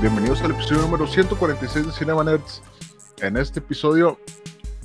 [0.00, 2.62] Bienvenidos al episodio número 146 de Cinema Nerds.
[3.18, 4.18] En este episodio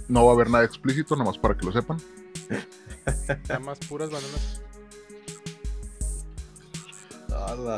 [0.10, 1.98] no va a haber nada explícito, nomás para que lo sepan.
[3.48, 4.62] Nada más puras bananas.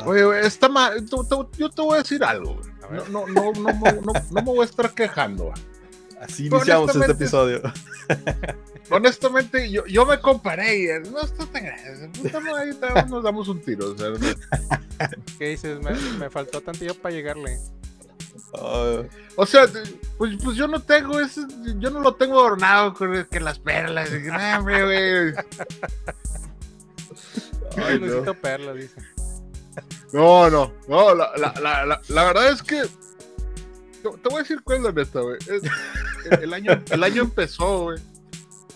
[0.04, 1.06] Oye, güey, está mal.
[1.06, 2.60] Yo te voy a decir algo.
[2.90, 5.52] No, no, no, no, no, no, no me voy a estar quejando.
[6.20, 7.62] Así iniciamos este episodio.
[8.90, 12.10] Honestamente, yo, yo me comparé y no está tan grave.
[12.32, 13.92] Madre, ahorita nos damos un tiro.
[13.92, 14.08] o sea.
[15.38, 15.80] ¿Qué dices?
[15.80, 17.58] Me, me faltó tantillo para llegarle.
[18.54, 19.02] Ah,
[19.36, 19.66] O sea,
[20.16, 21.42] pues, pues yo no tengo ese,
[21.78, 24.10] yo no lo tengo adornado con que las perlas.
[24.10, 24.34] y no,
[27.84, 28.00] ay,
[28.40, 29.00] perlas, dice.
[30.12, 32.82] No, no, no, la, la, la, la, la verdad es que
[34.02, 35.38] te, voy a decir cuál es la neta, güey.
[36.42, 37.98] El año, el año empezó, güey.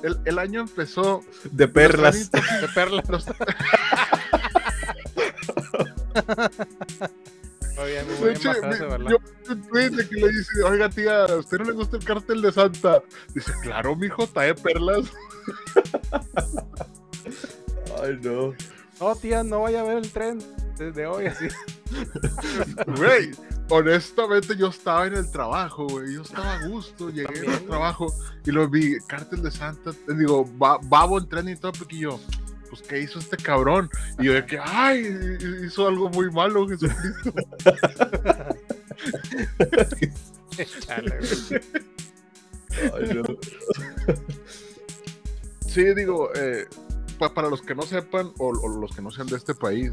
[0.02, 1.22] El, el año empezó.
[1.44, 2.30] De perlas.
[2.30, 3.08] De perlas.
[3.08, 3.26] Los-
[7.78, 9.10] Oye, muy de buena hecho, frase, mi- ¿verdad?
[9.10, 11.96] yo vi un tweet de que le dice, oiga tía, ¿a usted no le gusta
[11.96, 13.02] el cartel de Santa?
[13.34, 15.06] Dice, claro, mijo, trae perlas.
[18.02, 18.54] Ay, no.
[19.00, 20.38] No, tía, no vaya a ver el tren
[20.76, 21.48] desde hoy, así.
[22.96, 23.30] Güey,
[23.70, 26.14] honestamente yo estaba en el trabajo, güey.
[26.14, 30.14] Yo estaba a gusto, llegué También, al trabajo y lo vi, cartel de Santa, te
[30.14, 32.20] digo, ba- babo en trending topic y yo,
[32.70, 33.90] pues, ¿qué hizo este cabrón?
[34.18, 37.32] Y yo de que, ay, hizo algo muy malo, Jesucristo.
[40.80, 41.62] Chale, güey.
[42.94, 43.22] Ay, no.
[45.66, 46.66] Sí, digo, eh,
[47.18, 49.92] pa- para los que no sepan o, o los que no sean de este país,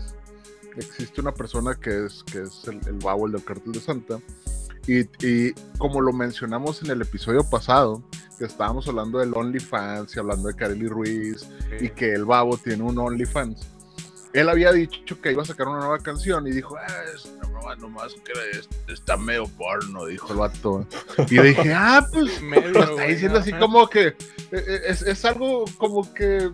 [0.78, 4.20] existe una persona que es, que es el, el del cartel de Santa.
[4.88, 8.04] Y, y como lo mencionamos en el episodio pasado,
[8.40, 11.48] que estábamos hablando del OnlyFans y hablando de Kareli Ruiz
[11.80, 13.68] y que el babo tiene un OnlyFans.
[14.34, 17.76] Él había dicho que iba a sacar una nueva canción y dijo, ah, es nueva
[17.76, 20.86] nomás que es- está medio porno, dijo el vato.
[21.30, 24.16] Y yo dije, ah, pues Medio, lo está güey, diciendo así como que eh,
[24.52, 26.50] eh, es, es algo como que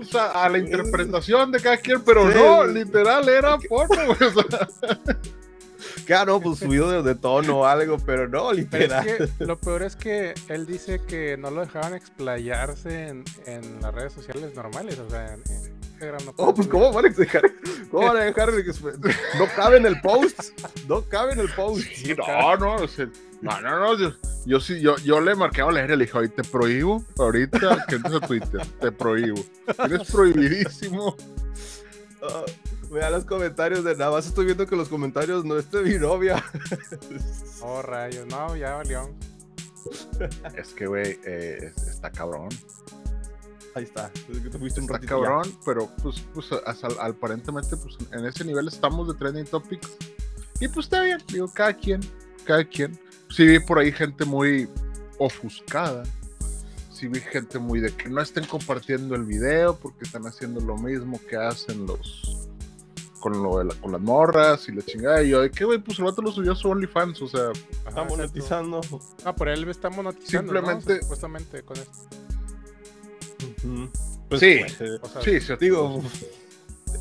[0.00, 2.38] o sea, a la interpretación de cada quien, pero Sí.
[2.38, 4.30] no, literal era porno, güey.
[4.30, 4.68] o sea,
[6.04, 9.06] Claro, pues subido de, de tono o algo, pero no, Pero literal.
[9.08, 13.80] es que lo peor es que él dice que no lo dejaban explayarse en, en
[13.82, 17.08] las redes sociales normales, o sea, en, en Instagram no Oh, pues ¿cómo van a
[17.08, 17.42] dejar?
[17.90, 18.50] ¿Cómo van a dejar?
[19.38, 20.40] No cabe en el post.
[20.88, 21.86] No cabe en el post.
[21.94, 23.08] sí, no, no, o sea,
[23.40, 24.12] no, no, no, yo,
[24.46, 27.86] yo sí, yo, yo le marqué a leer y le dije, oye, te prohíbo ahorita
[27.88, 29.44] que entres a Twitter, te prohíbo.
[29.78, 31.16] Eres prohibidísimo.
[32.22, 32.44] Ah,
[32.90, 35.94] vea los comentarios de nada más estoy viendo que los comentarios no es de mi
[35.98, 36.44] novia.
[37.60, 39.12] Oh, rayos, no, ya valió.
[40.56, 42.48] Es que, güey, eh, está cabrón.
[43.78, 44.10] Ahí está.
[44.28, 45.06] Desde que te fuiste un Está ya.
[45.06, 49.88] cabrón, pero pues, pues as- al- aparentemente pues, en ese nivel estamos de trending topics.
[50.60, 52.00] Y pues está bien, digo, cada quien,
[52.44, 52.98] cada quien.
[53.30, 54.68] Sí vi por ahí gente muy
[55.18, 56.02] ofuscada.
[56.92, 60.76] Sí vi gente muy de que no estén compartiendo el video porque están haciendo lo
[60.76, 62.36] mismo que hacen los
[63.20, 65.22] con lo de la- con las morras y la chingada.
[65.24, 67.50] Y yo, de que güey, pues el vato lo subió a su OnlyFans, o sea,
[67.50, 68.04] Está exacto.
[68.16, 68.80] monetizando.
[69.24, 71.02] Ah, por él está monetizando, Simplemente- ¿no?
[71.02, 71.92] Supuestamente con esto.
[74.28, 74.60] Pues, Sí.
[74.78, 76.02] pues, O sea, sí, sí, digo,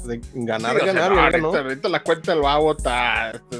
[0.05, 3.57] de ganar, sí, o sea, ganar, no, ahorita, ahorita la cuenta del babo está, está-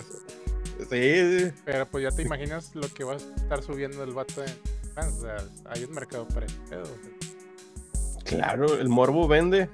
[0.90, 1.52] Sí, sí.
[1.66, 4.54] Pero pues ya te imaginas lo que va a estar subiendo el vato en
[4.94, 5.16] fans.
[5.18, 5.38] O sea,
[5.72, 6.84] hay un mercado para pedo.
[8.24, 9.70] Claro, el morbo vende.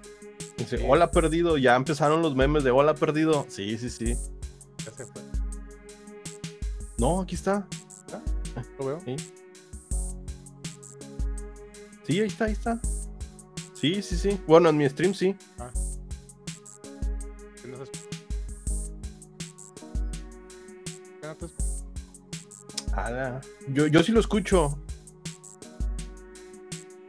[0.57, 0.85] Dice, Sí.
[0.87, 1.57] hola perdido.
[1.57, 3.45] Ya empezaron los memes de hola perdido.
[3.49, 4.15] Sí, sí, sí.
[4.85, 5.21] Ya se fue.
[6.97, 7.67] No, aquí está.
[8.79, 8.99] Lo veo.
[9.03, 9.15] Sí.
[12.07, 12.79] Sí, ahí está, ahí está.
[13.83, 14.39] Sí, sí, sí.
[14.47, 15.35] Bueno, en mi stream sí.
[17.61, 17.77] ¿Qué no.
[22.93, 23.41] Ala.
[23.67, 24.79] Yo, yo sí lo escucho.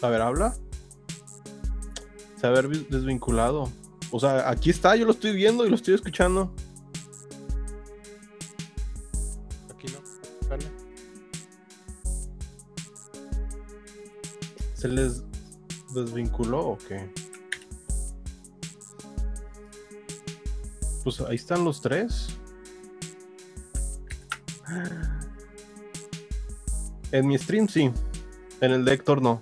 [0.03, 0.57] A ver, habla.
[2.41, 3.71] Se haber vi- desvinculado.
[4.11, 6.53] O sea, aquí está, yo lo estoy viendo y lo estoy escuchando.
[9.73, 10.01] Aquí no.
[14.75, 15.23] ¿Se les
[15.95, 17.11] desvinculó o qué?
[21.03, 22.29] Pues ahí están los tres.
[27.13, 27.93] En mi stream sí.
[28.61, 29.41] En el de Héctor no.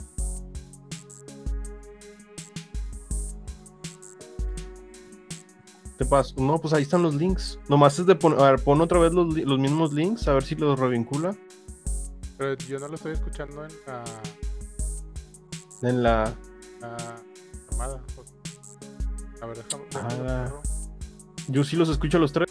[5.96, 6.34] Te paso.
[6.38, 7.58] No, pues ahí están los links.
[7.68, 8.40] Nomás es de poner.
[8.40, 11.36] A ver, pon otra vez los, los mismos links, a ver si los revincula.
[12.36, 14.02] Pero yo no lo estoy escuchando en la,
[15.82, 16.32] En la.
[16.80, 16.96] la
[17.70, 18.00] llamada.
[19.40, 19.84] A ver, déjame.
[19.90, 20.42] déjame Ah.
[20.44, 20.62] agarro.
[21.48, 22.48] Yo sí los escucho a los tres.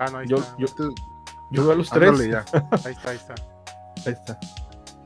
[0.00, 0.54] Ah, no, ahí yo, está.
[0.58, 0.82] yo, Este-
[1.50, 2.28] yo veo a los tres.
[2.28, 2.44] ya.
[2.84, 3.34] Ahí está, ahí está.
[4.06, 4.38] Ahí está.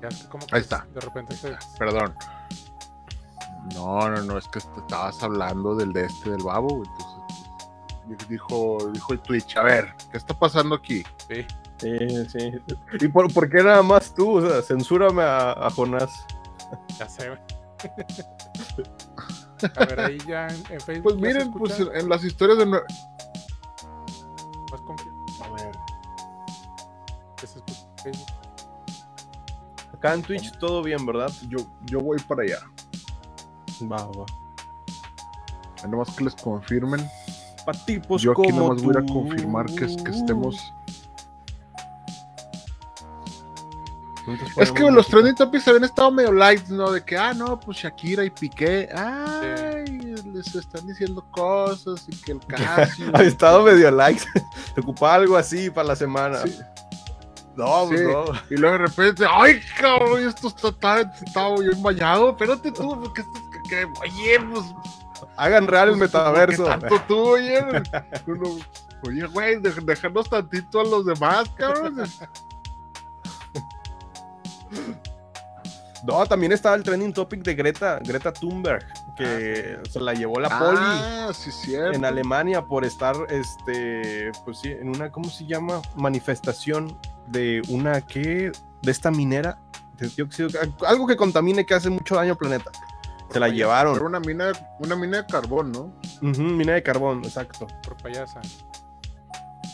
[0.00, 0.87] Ya, es que Ahí está.
[0.94, 1.56] De repente se.
[1.79, 2.14] Perdón.
[3.75, 8.76] No, no, no, es que te estabas hablando del de este del babo, entonces dijo,
[8.93, 11.02] dijo el Twitch, a ver, ¿qué está pasando aquí?
[11.29, 11.47] Sí.
[11.79, 12.52] Sí, sí.
[13.00, 14.38] ¿Y por, por qué nada más tú?
[14.38, 16.25] O sea, censúrame a, a Jonás.
[16.99, 17.40] Ya sé, güey.
[19.76, 21.02] A ver, ahí ya en, en Facebook.
[21.05, 22.67] Pues miren, pues en las historias de...
[30.04, 31.32] Acá en Twitch todo bien, ¿verdad?
[31.48, 32.58] Yo, yo voy para allá.
[33.90, 34.26] Va, va.
[35.82, 37.08] Ahí Nomás que les confirmen.
[37.64, 39.14] Para tipos yo aquí como nomás voy a ir a tú.
[39.14, 40.74] confirmar que, es- que estemos...
[44.58, 46.90] Es que los trending topics habían estado medio light, ¿no?
[46.92, 49.84] De que, ah, no, pues Shakira y Piqué, ay,
[50.32, 53.10] les están diciendo cosas y que el Casio...
[53.14, 54.24] Ha estado medio likes.
[54.74, 56.42] Te ocupaba algo así para la semana.
[56.42, 56.58] Sí.
[57.56, 58.06] No, pues Sí.
[58.06, 58.24] no.
[58.50, 62.30] Y luego de repente, ay, cabrón, esto está tan, estaba bien bañado.
[62.30, 64.64] Espérate tú, porque esto es que, oye, pues.
[65.36, 66.64] Hagan real el pues, ¿por qué metaverso.
[66.64, 67.60] tanto tú, oye?
[68.26, 68.56] Uno,
[69.06, 72.04] oye, güey, de- déjanos tantito a los demás, cabrón.
[76.06, 78.84] No, también estaba el trending topic de Greta, Greta Thunberg,
[79.16, 81.96] que se la llevó la poli Ah, sí, cierto.
[81.96, 85.80] en Alemania por estar, este, pues sí, en una, ¿cómo se llama?
[85.96, 86.98] Manifestación
[87.28, 88.52] de una, ¿qué?
[88.82, 89.58] De esta minera
[89.96, 90.48] de dióxido,
[90.86, 92.70] algo que contamine, que hace mucho daño al planeta.
[93.30, 94.00] Se la Era llevaron.
[94.02, 95.94] una mina, una mina de carbón, ¿no?
[96.20, 97.66] Ujú, mina de carbón, exacto.
[97.82, 98.40] Por payasa.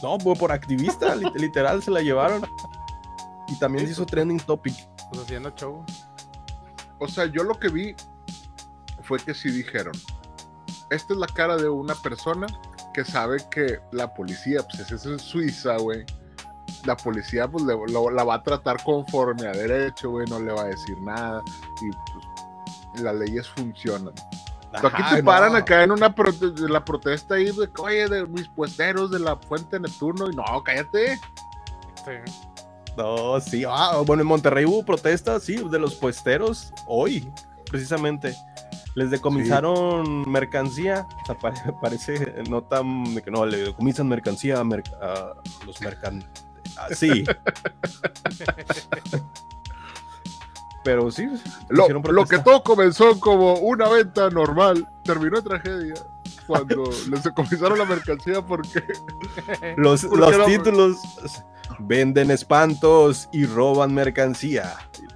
[0.02, 2.42] No, pues por activista, lit- literal, se la llevaron.
[3.48, 4.74] Y también se hizo trending topic.
[5.10, 5.84] Pues haciendo show.
[7.00, 7.94] O sea, yo lo que vi
[9.02, 9.92] fue que sí dijeron,
[10.90, 12.46] esta es la cara de una persona
[12.94, 16.04] que sabe que la policía, pues es en Suiza, güey.
[16.84, 20.52] La policía pues le- lo- la va a tratar conforme a derecho, güey, no le
[20.52, 21.42] va a decir nada
[21.82, 24.14] y pues las leyes funcionan.
[24.72, 25.58] Aquí te paran no.
[25.58, 29.18] acá en una prote- de la protesta ahí de que, oye, de mis puesteros de
[29.18, 31.16] la Fuente Neptuno y no, cállate.
[32.04, 32.12] Sí.
[33.00, 33.64] No, sí.
[33.66, 37.32] Ah, bueno, en Monterrey hubo protestas, sí, de los puesteros hoy,
[37.70, 38.36] precisamente.
[38.94, 41.06] Les decomisaron mercancía.
[41.22, 46.28] O sea, pare- parece no tan no, le decomisan mercancía a, merc- a los mercantes.
[46.90, 47.24] sí.
[50.82, 51.28] Pero sí.
[51.68, 51.86] Lo,
[52.26, 55.94] que todo comenzó como una venta normal, terminó en tragedia
[56.46, 58.82] cuando les decomisaron la mercancía porque
[59.76, 60.06] Los,
[60.46, 60.96] títulos
[61.82, 64.74] venden espantos y roban mercancía.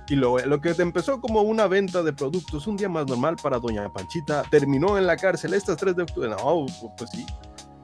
[0.09, 3.59] Y lo, lo que empezó como una venta de productos un día más normal para
[3.59, 6.29] Doña Panchita terminó en la cárcel estas 3 de octubre.
[6.29, 6.67] No,
[6.99, 7.25] pues sí.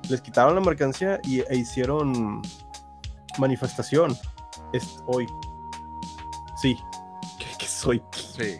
[0.09, 2.43] Les quitaron la mercancía y, e hicieron
[3.39, 4.17] manifestación
[4.73, 5.27] es hoy.
[6.61, 6.77] Sí.
[7.39, 8.03] ¿Qué, qué soy?
[8.13, 8.59] sí,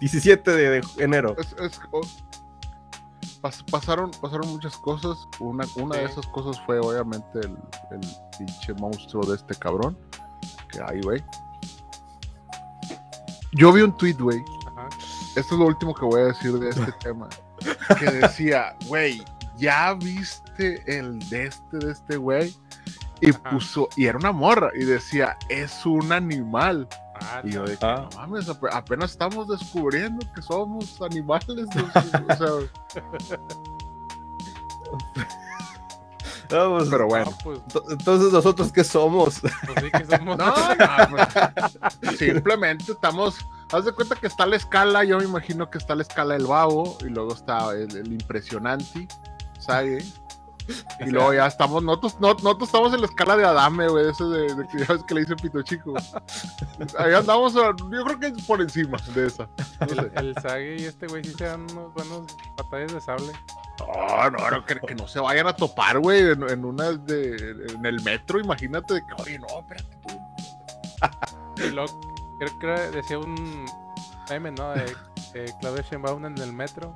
[0.00, 1.34] 17 de, de enero.
[1.38, 2.00] es- es- o-
[3.40, 5.18] pas- pasaron, pasaron muchas cosas.
[5.38, 7.56] Una, una de esas cosas fue obviamente el,
[7.90, 8.00] el
[8.38, 9.96] pinche monstruo de este cabrón.
[10.70, 11.22] Que ahí, güey.
[13.52, 14.42] Yo vi un tweet, güey.
[15.36, 17.28] Esto es lo último que voy a decir de este tema.
[17.98, 19.22] Que decía, güey,
[19.56, 22.54] ¿ya viste el de este, de este güey?
[23.20, 23.50] Y Ajá.
[23.50, 26.88] puso, y era una morra, y decía, es un animal.
[27.22, 28.08] Ah, Y yo de que, Ah.
[28.12, 31.66] no mames, ape- apenas estamos descubriendo que somos animales.
[32.28, 32.70] o sea,
[36.50, 37.26] No, pues, pero bueno.
[37.30, 39.40] no, pues, to- entonces, ¿nosotros qué somos?
[39.40, 39.52] pues
[39.84, 40.36] sí que somos.
[40.36, 41.06] No, no,
[42.00, 43.36] pues, simplemente estamos
[43.72, 46.46] haz de cuenta que está la escala, yo me imagino que está la escala del
[46.46, 49.06] babo, y luego está el, el impresionante,
[49.60, 49.98] Sage.
[51.00, 54.24] Y luego ya estamos, nosotros, no- nosotros estamos en la escala de Adame, güey, ese
[54.24, 55.94] de, de que ya ves que le dice Pito Chico.
[56.98, 59.48] Ahí andamos, yo creo que es por encima de esa.
[59.80, 59.92] No sé.
[59.92, 63.32] El, el Sage y este güey sí se dan unos buenos batallas de sable.
[63.78, 67.34] No, no, no, que, que no se vayan a topar, güey, en, en una de,
[67.74, 71.62] en el metro, imagínate de que, oye, no, espérate tú.
[71.64, 72.00] Y luego,
[72.38, 73.64] creo que decía un
[74.28, 74.70] meme, ¿no?
[74.72, 74.84] De,
[75.32, 76.94] de Claudia Sheinbaum en el metro.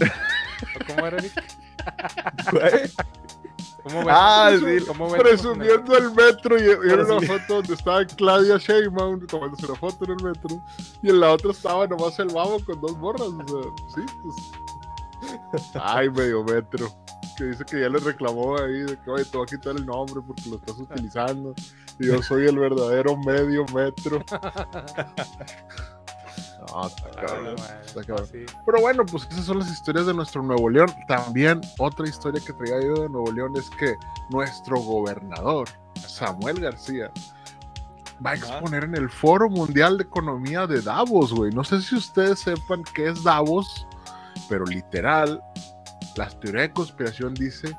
[0.00, 1.32] ¿O ¿Cómo era, Vic?
[3.82, 4.04] ¿Cómo?
[4.08, 5.22] Ah, sí, ¿Cómo ves?
[5.22, 10.04] Presumiendo el metro y, y era una foto donde estaba Claudia Sheinbaum tomándose una foto
[10.04, 10.62] en el metro
[11.02, 14.36] y en la otra estaba nomás el babo con dos borras, o sea, sí, pues.
[15.74, 16.88] Ay, medio metro.
[17.36, 19.86] Que dice que ya le reclamó ahí de que, oye, te voy a quitar el
[19.86, 21.54] nombre porque lo estás utilizando.
[21.98, 24.22] Y yo soy el verdadero medio metro.
[26.72, 27.54] No, está Ah, cabrón.
[27.58, 28.26] man, está cabrón.
[28.30, 28.46] sí.
[28.66, 30.88] Pero bueno, pues esas son las historias de nuestro Nuevo León.
[31.08, 33.94] También otra historia que traía yo de Nuevo León es que
[34.30, 35.68] nuestro gobernador,
[36.06, 37.10] Samuel García,
[38.24, 41.52] va a exponer en el Foro Mundial de Economía de Davos, güey.
[41.52, 43.86] No sé si ustedes sepan qué es Davos,
[44.48, 45.42] pero literal,
[46.16, 47.76] la teoría de conspiración dice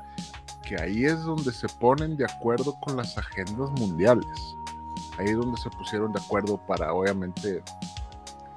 [0.62, 4.26] que ahí es donde se ponen de acuerdo con las agendas mundiales.
[5.18, 7.62] Ahí es donde se pusieron de acuerdo para, obviamente,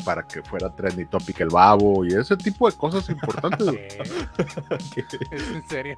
[0.08, 3.68] para que fuera trendy topic el babo y ese tipo de cosas importantes.
[5.32, 5.98] ¿Es en serio?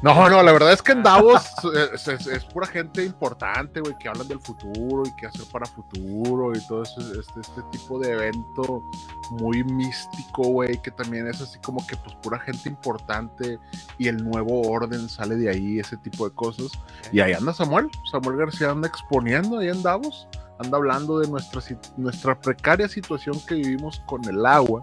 [0.00, 1.44] No, no, la verdad es que en Davos
[1.94, 5.66] es, es- es pura gente importante, güey, que hablan del futuro y qué hacer para
[5.66, 8.82] futuro y todo eso, este, este tipo de evento
[9.30, 13.58] muy místico, güey, que también es así como que pues pura gente importante
[13.98, 16.70] y el nuevo orden sale de ahí, ese tipo de cosas.
[17.12, 20.28] Y ahí anda Samuel, Samuel García anda exponiendo ahí en Davos,
[20.62, 21.60] anda hablando de nuestra,
[21.96, 24.80] nuestra precaria situación que vivimos con el agua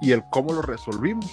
[0.00, 1.30] y el cómo lo resolvimos.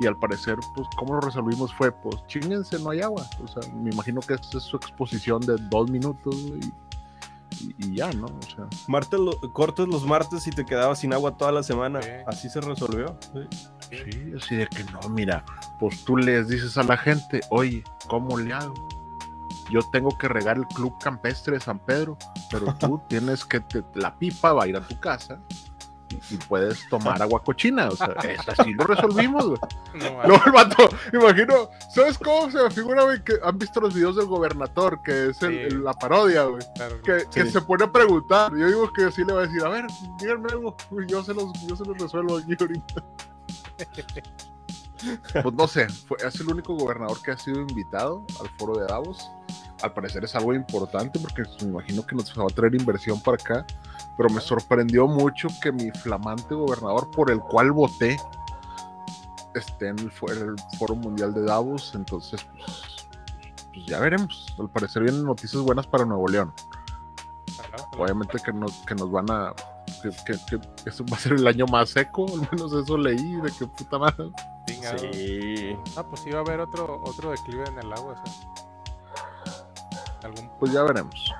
[0.00, 3.24] Y al parecer, pues, cómo lo resolvimos fue, pues, chinguense, no hay agua.
[3.44, 6.64] O sea, me imagino que esa es su exposición de dos minutos y,
[7.66, 8.26] y- y ya, ¿no?
[8.26, 12.02] O sea, Martes lo- cortas los martes y te quedabas sin agua toda la semana.
[12.02, 12.08] Sí.
[12.26, 13.16] Así se resolvió.
[13.32, 13.40] sí.
[13.90, 15.44] sí, así de que no, mira,
[15.78, 18.88] pues tú les dices a la gente, oye, ¿cómo le hago?
[19.70, 22.16] Yo tengo que regar el club campestre de San Pedro,
[22.50, 25.38] pero tú tienes que, te- la pipa va a ir a tu casa
[26.10, 27.88] y, y puedes tomar agua cochina.
[27.88, 29.58] O sea, es así lo resolvimos, güey.
[29.94, 30.28] No.
[30.28, 33.22] Luego el vato, imagino, ¿sabes cómo se me figura, güey?
[33.24, 35.58] Que han visto los videos del gobernador, que es el- Sí.
[35.76, 36.62] el- la parodia, güey.
[36.74, 38.52] Claro, Que, se pone a preguntar.
[38.54, 39.86] Yo digo que sí le va a decir, a ver,
[40.20, 43.04] díganme algo, güey, yo se los, yo se los resuelvo aquí ahorita.
[45.32, 48.86] Pues no sé, fue, es el único gobernador que ha sido invitado al foro de
[48.86, 49.30] Davos.
[49.82, 53.36] Al parecer es algo importante porque me imagino que nos va a traer inversión para
[53.36, 53.66] acá.
[54.16, 58.16] Pero me sorprendió mucho que mi flamante gobernador por el cual voté
[59.54, 61.92] esté en el, foro mundial de Davos.
[61.94, 63.08] Entonces, pues,
[63.72, 64.54] pues ya veremos.
[64.58, 66.52] Al parecer vienen noticias buenas para Nuevo León.
[67.98, 69.54] Obviamente que nos, que nos van a.
[70.02, 73.36] Que, que, que eso va a ser el año más seco, al menos eso leí,
[73.36, 74.30] de que puta madre.
[74.66, 75.76] Sí.
[75.96, 78.34] Ah, pues sí va a haber otro, otro declive en el agua, o sea.
[80.24, 81.32] Algún Pues ya veremos.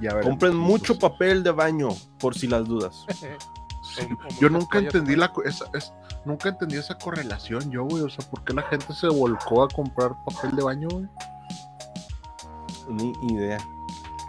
[0.00, 0.26] Ya veremos.
[0.26, 3.04] Compren mucho papel de baño por si las dudas.
[3.14, 4.06] sí.
[4.40, 5.92] Yo nunca entendí la esa, es-
[6.24, 8.02] nunca entendí esa correlación yo, güey.
[8.02, 11.06] O sea, ¿por qué la gente se volcó a comprar papel de baño, güey?
[12.88, 13.58] Ni idea.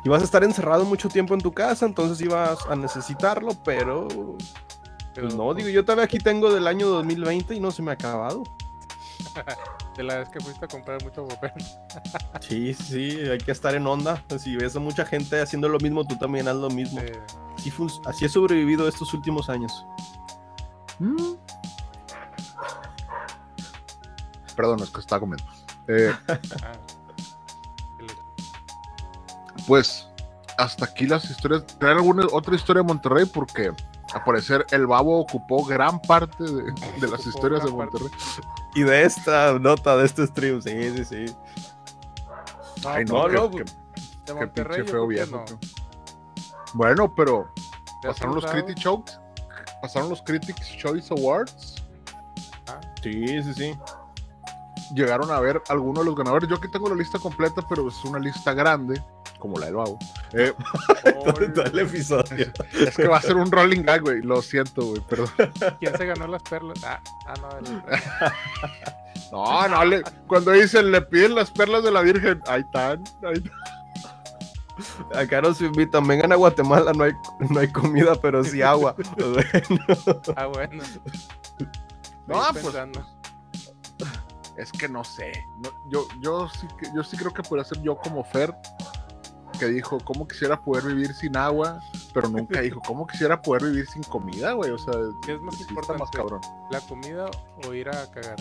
[0.07, 4.07] Y vas a estar encerrado mucho tiempo en tu casa, entonces ibas a necesitarlo, pero
[5.13, 7.91] Pero, pues no, digo, yo todavía aquí tengo del año 2020 y no se me
[7.91, 8.43] ha acabado.
[9.97, 11.51] De la vez que fuiste a comprar mucho papel.
[12.39, 14.23] Sí, sí, hay que estar en onda.
[14.39, 17.01] Si ves a mucha gente haciendo lo mismo, tú también haz lo mismo.
[17.01, 17.19] eh,
[17.57, 17.73] Así,
[18.05, 19.85] así he sobrevivido estos últimos años.
[20.99, 21.33] Mm.
[24.55, 25.43] Perdón, es que estaba comiendo.
[25.89, 26.71] Eh, ah,
[29.67, 30.07] pues
[30.57, 31.65] hasta aquí las historias.
[31.77, 33.25] ¿Traer alguna otra historia de Monterrey?
[33.25, 33.71] Porque
[34.13, 36.63] al parecer el babo ocupó gran parte de,
[36.99, 37.99] de las historias de parte.
[37.99, 38.09] Monterrey.
[38.75, 41.35] Y de esta nota, de este stream, sí, sí, sí.
[42.87, 43.77] Ay, no, no, no, qué- pues,
[44.25, 45.45] qué- de Monterrey, pinche yo feo que viejo.
[45.49, 45.59] no.
[46.73, 47.49] Bueno, pero
[48.03, 49.13] ¿De pasaron los Critic Chokes,
[49.81, 51.75] pasaron los Critics Choice Awards.
[52.67, 52.85] lados?
[53.01, 53.77] Sí, sí, sí.
[54.93, 56.49] Llegaron a ver algunos de los ganadores.
[56.49, 59.01] Yo aquí tengo la lista completa, pero es una lista grande,
[59.39, 59.97] como la del babo.
[60.33, 62.47] Eh, Ah, Todo, todo el episodio.
[62.79, 64.21] es que va a ser un rolling gag, güey.
[64.21, 65.29] Lo siento, güey, perdón.
[65.79, 66.83] ¿Quién se ganó las perlas?
[66.83, 67.83] Ah, ah no, el-
[69.31, 73.03] No, no, le- cuando dicen le piden las perlas de la Virgen, ahí están.
[73.23, 73.51] ahí están.
[75.15, 77.13] Acá nos invitan, vengan a Guatemala, no hay,
[77.49, 78.95] no hay comida, pero sí agua.
[80.35, 80.83] Ah, bueno.
[82.27, 82.75] No, pues
[84.57, 85.31] es que no sé.
[85.59, 88.53] No, yo, yo, sí que, yo sí creo que podría ser yo como Fer,
[89.57, 91.79] que dijo, ¿cómo quisiera poder vivir sin agua?
[92.13, 94.71] Pero nunca dijo, ¿cómo quisiera poder vivir sin comida, güey?
[94.71, 94.93] O sea,
[95.25, 96.01] ¿Qué es más sí importante?
[96.03, 96.41] más cabrón.
[96.71, 97.25] ¿La comida
[97.67, 98.35] o ir a cagar?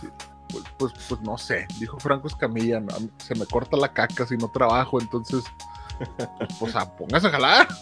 [0.00, 0.08] Sí,
[0.48, 4.36] Pues, pues, pues no sé, dijo Franco Escamilla, no, se me corta la caca si
[4.36, 5.42] no trabajo, entonces,
[6.16, 6.28] pues,
[6.60, 7.68] pues a, póngase a jalar.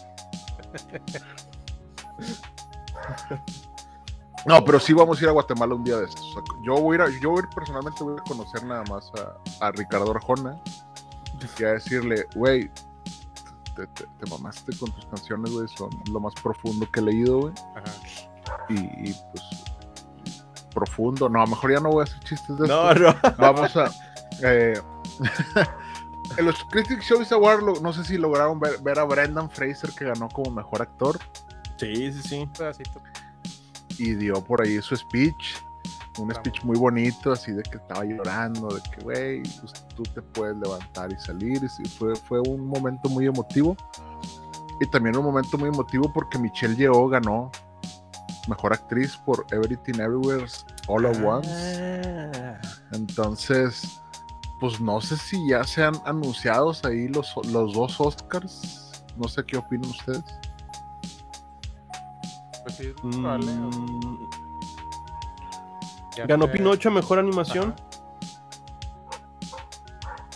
[4.45, 6.25] No, pero sí vamos a ir a Guatemala un día de estos.
[6.25, 8.65] O sea, yo voy a ir, a- yo voy a ir personalmente voy a conocer
[8.65, 9.09] nada más
[9.61, 10.61] a, a Ricardo Arjona
[11.59, 12.71] y a decirle, güey,
[13.77, 17.41] te, te- te mamaste con tus canciones, güey, son lo más profundo que he leído,
[17.41, 17.93] güey Ajá.
[18.69, 18.75] y,
[19.11, 19.45] y, pues
[20.75, 21.29] profundo.
[21.29, 23.03] No, a lo mejor ya no voy a hacer chistes de No, esto.
[23.23, 23.35] no.
[23.39, 23.91] Vamos a.
[24.43, 24.81] eh,
[26.39, 30.07] en los Critics Choice Awards, no sé si lograron ver, ver a Brendan Fraser que
[30.07, 31.19] ganó como mejor actor
[31.77, 32.39] Sí, sí, sí.
[32.39, 33.03] Un pedacito.
[33.99, 35.57] y dio por ahí su speech.
[36.19, 40.21] Un speech muy bonito, así de que estaba llorando, de que, güey, pues, tú te
[40.21, 41.63] puedes levantar y salir.
[41.65, 43.77] Y fue, fue un momento muy emotivo.
[44.81, 47.51] Y también un momento muy emotivo porque Michelle Yeoh ganó
[48.49, 50.47] mejor actriz por Everything Everywhere
[50.89, 51.49] All at Once.
[51.51, 52.61] Ah.
[52.93, 54.01] Entonces,
[54.61, 59.05] pues no sé si ya se han anunciados ahí los, los dos Oscars.
[59.17, 60.25] No sé qué opinan ustedes.
[62.63, 63.39] Pues sí, Mm, ya
[66.17, 67.75] Ganó Pinocho mejor animación.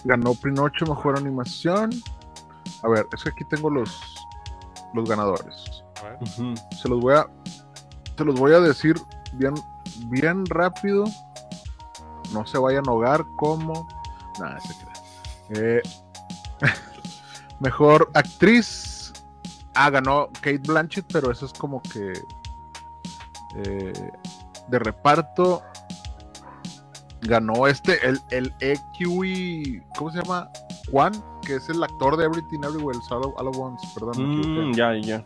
[0.05, 1.91] Ganó Pinocho mejor animación.
[2.83, 4.01] A ver, es que aquí tengo los,
[4.95, 5.85] los ganadores.
[6.81, 7.27] Se los voy a,
[8.17, 8.97] se los voy a decir
[9.35, 9.55] bien,
[10.07, 11.05] bien rápido.
[12.33, 13.87] No se vayan a ahogar como.
[14.41, 14.93] Nada, se crea.
[15.51, 15.83] Eh,
[17.61, 19.13] mejor actriz.
[19.75, 22.13] Ah, ganó Kate Blanchett, pero eso es como que.
[23.57, 24.11] eh,
[24.69, 25.63] de reparto.
[27.23, 29.83] Ganó este, el, el EQI.
[29.99, 30.49] ¿Cómo se llama?
[30.91, 33.87] Juan, que es el actor de Everything Everywhere All, All at Once.
[33.95, 34.71] Perdón.
[34.71, 35.25] Mm, ya, ya.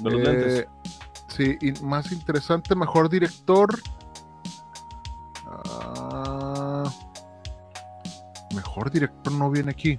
[0.00, 0.68] De los Eh, lentes.
[1.28, 3.68] Sí, y más interesante, mejor director.
[5.46, 6.84] Ah,
[8.54, 9.98] mejor director no viene aquí.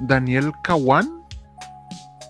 [0.00, 1.24] Daniel Kawan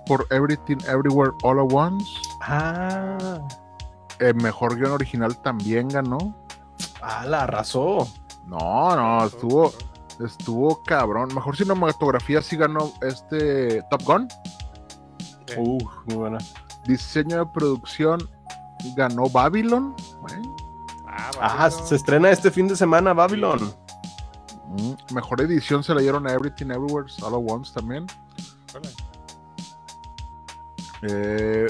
[0.06, 2.06] por Everything Everywhere All at Once.
[2.42, 3.38] Ah,
[4.20, 6.34] Eh, mejor guion original también ganó.
[7.02, 8.08] ah, la arrasó.
[8.46, 9.72] No, no, estuvo,
[10.24, 11.28] estuvo cabrón.
[11.34, 14.28] Mejor cinematografía sí ganó este Top Gun.
[15.46, 15.54] Sí.
[15.58, 16.38] Uh, muy buena.
[16.86, 18.28] Diseño de producción
[18.96, 19.94] ganó Babylon.
[20.20, 20.54] Bueno,
[21.08, 21.86] Ah, Babylon.
[21.88, 23.74] se estrena este fin de semana Babylon.
[24.68, 28.06] Mm, Mejor edición se la dieron a Everything Everywhere All at Once también.
[28.74, 28.90] Órale.
[31.02, 31.66] Eh,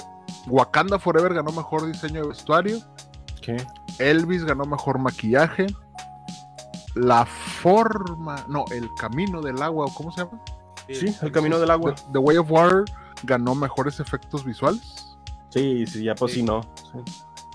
[0.49, 2.79] Wakanda Forever ganó mejor diseño de vestuario.
[3.41, 3.57] ¿Qué?
[3.99, 5.67] Elvis ganó mejor maquillaje.
[6.95, 10.41] La forma, no, el camino del agua, ¿o cómo se llama?
[10.89, 11.95] Sí, el camino del agua.
[11.95, 12.85] The, The Way of Water
[13.25, 15.17] ganó mejores efectos visuales.
[15.51, 16.41] Sí, sí, ya pues Sí.
[16.41, 16.61] sí, no.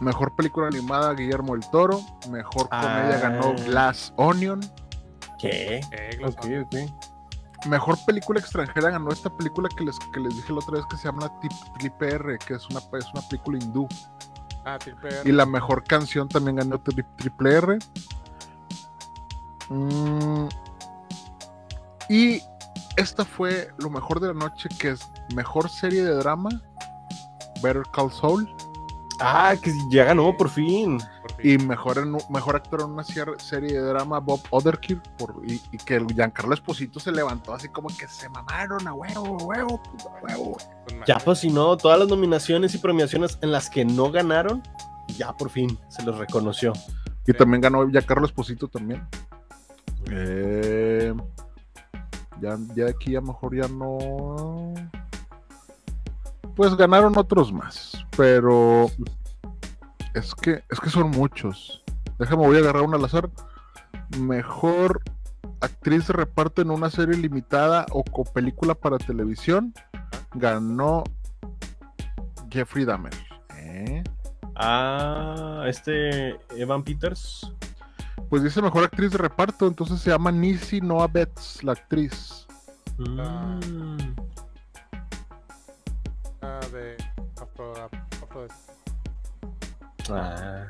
[0.01, 2.01] Mejor película animada Guillermo del Toro.
[2.29, 3.19] Mejor comedia Ah.
[3.21, 4.59] ganó Glass Onion.
[5.37, 5.81] ¿Qué?
[5.91, 6.63] Eh, Glass Ok, Onion.
[6.63, 6.75] ok.
[7.67, 10.95] Mejor película extranjera ganó esta película que les, que les dije la otra vez que
[10.97, 11.29] se llama
[11.77, 13.87] Triple R, que es una, es una película hindú.
[14.65, 15.29] Ah, Triple R.
[15.29, 17.79] Y la mejor canción también ganó Tri- Triple R.
[19.69, 20.47] Mm,
[22.09, 22.41] y
[22.95, 26.49] esta fue lo mejor de la noche, que es mejor serie de drama,
[27.61, 28.49] Better Call Saul,
[29.21, 30.97] Ah, que ya ganó por fin.
[31.43, 35.77] Y mejor, en- mejor actor en una serie de drama, Bob Odenkirk, por, y, y
[35.77, 39.81] que el Giancarlo Esposito se levantó así como que se mamaron a huevo, a huevo,
[39.83, 40.57] puto, a huevo.
[40.85, 44.61] Pues, Ya pues si no, todas las nominaciones y premiaciones en las que no ganaron,
[45.17, 46.73] ya por fin se les reconoció.
[47.27, 49.07] Y también ganó Giancarlo Esposito también.
[50.11, 51.13] Eh,
[52.41, 54.73] ya, ya aquí a lo mejor ya no.
[56.55, 58.03] Pues ganaron otros más.
[58.17, 58.89] Pero
[60.13, 61.83] es que, es que son muchos.
[62.17, 63.29] Déjame, voy a agarrar un al azar.
[64.17, 65.01] Mejor
[65.61, 69.73] actriz de reparto en una serie limitada o co película para televisión.
[70.33, 71.03] Ganó
[72.49, 73.13] Jeffrey Dahmer.
[73.55, 74.03] ¿Eh?
[74.55, 77.51] Ah, este Evan Peters.
[78.29, 82.45] Pues dice mejor actriz de reparto, entonces se llama Nisi Noah Betts, la actriz.
[82.97, 84.15] Mm.
[86.41, 86.97] Ah, de.
[87.41, 87.73] Afro,
[88.21, 88.47] afro-
[90.15, 90.65] Ah.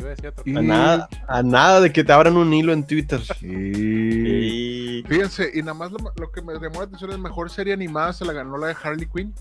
[0.00, 2.84] A decir otro Y- A nada, a nada de que te abran un hilo en
[2.86, 3.20] Twitter.
[3.40, 4.98] Y...
[4.98, 7.72] Y- Fíjense, y nada más lo, lo que me llamó la atención es mejor serie
[7.74, 9.34] animada se la ganó la de Harley Quinn.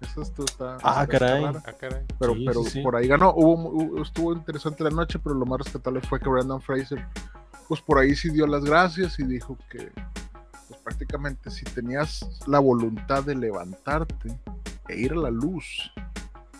[0.00, 0.76] Eso esto está.
[0.82, 1.44] Ah, está caray.
[1.44, 2.02] Ah, caray.
[2.18, 2.82] Pero, Sí, pero sí, sí.
[2.82, 3.32] por ahí ganó.
[3.34, 7.04] Hubo, hubo- estuvo interesante la noche, pero lo más rescatable fue que Brandon Fraser,
[7.68, 9.90] pues por ahí sí dio las gracias y dijo que,
[10.68, 14.38] pues prácticamente si tenías la voluntad de levantarte
[14.88, 15.90] e ir a la luz,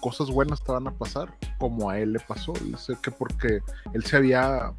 [0.05, 2.53] cosas buenas te van a pasar, como a él le pasó.
[2.63, 3.61] Dice que porque
[3.95, 4.75] él se había.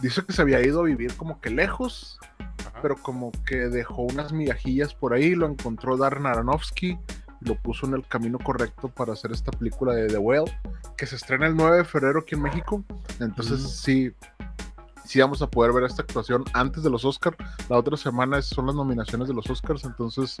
[0.00, 2.18] Dice que se había ido a vivir como que lejos,
[2.60, 2.78] Ajá.
[2.80, 6.98] pero como que dejó unas migajillas por ahí, lo encontró Darren Aronofsky
[7.40, 10.50] lo puso en el camino correcto para hacer esta película de The Whale,
[10.96, 12.82] que se estrena el 9 de febrero aquí en México.
[13.20, 13.66] Entonces Mm.
[13.68, 14.12] sí,
[15.04, 17.36] sí vamos a poder ver esta actuación antes de los Oscars.
[17.68, 20.38] La otra semana son las nominaciones de los Oscars, entonces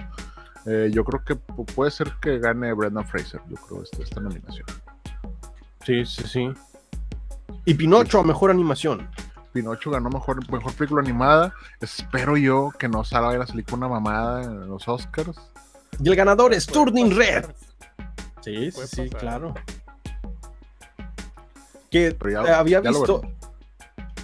[0.68, 4.20] eh, yo creo que pu- puede ser que gane Brendan Fraser, yo creo, esta, esta
[4.20, 4.66] nominación.
[5.84, 6.48] Sí, sí, sí.
[7.64, 9.08] Y Pinocho, mejor animación.
[9.52, 11.54] Pinocho ganó mejor, mejor película animada.
[11.80, 15.36] Espero yo que no salga a salir con una mamada en los Oscars.
[16.02, 17.44] Y el ganador es Turning pasar.
[17.44, 17.44] Red.
[18.42, 19.54] Sí, sí, claro.
[21.90, 23.22] Que Pero ya- había ya visto.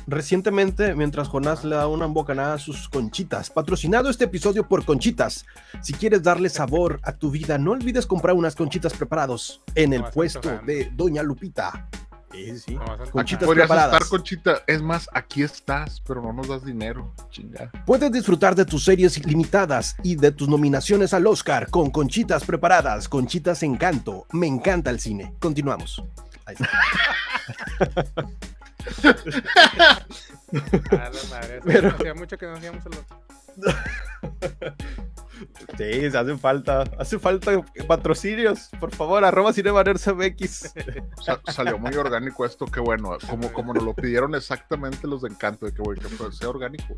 [0.07, 5.45] Recientemente, mientras Jonás le da una embocanada a sus conchitas, patrocinado este episodio por Conchitas.
[5.83, 10.03] Si quieres darle sabor a tu vida, no olvides comprar unas conchitas preparados en el
[10.03, 11.89] No, puesto de Doña Lupita.
[12.33, 12.79] Sí, sí.
[13.13, 13.95] Conchitas podrías preparadas.
[13.95, 14.63] estar, Conchita.
[14.67, 17.15] Es más, aquí estás, pero no nos das dinero.
[17.31, 17.71] Chingada.
[17.87, 23.09] Puedes disfrutar de tus series limitadas y de tus nominaciones al Oscar con conchitas preparadas,
[23.09, 24.27] conchitas encanto.
[24.33, 25.33] Me encanta el cine.
[25.39, 26.03] Continuamos.
[26.45, 26.69] Ahí está.
[30.93, 31.61] Ah, la madre.
[31.65, 32.93] Pero- Hacía mucho que no hacíamos el
[35.77, 36.85] Sí, se hace falta.
[36.99, 37.51] Hace falta
[37.89, 38.71] patrocinios.
[38.79, 40.73] Por favor, arroba CinemaNerdCMX.
[41.25, 43.17] Sa- salió muy orgánico esto, qué bueno.
[43.29, 46.95] Como, como nos lo pidieron exactamente los de Encanto, de que, güey, que sea orgánico.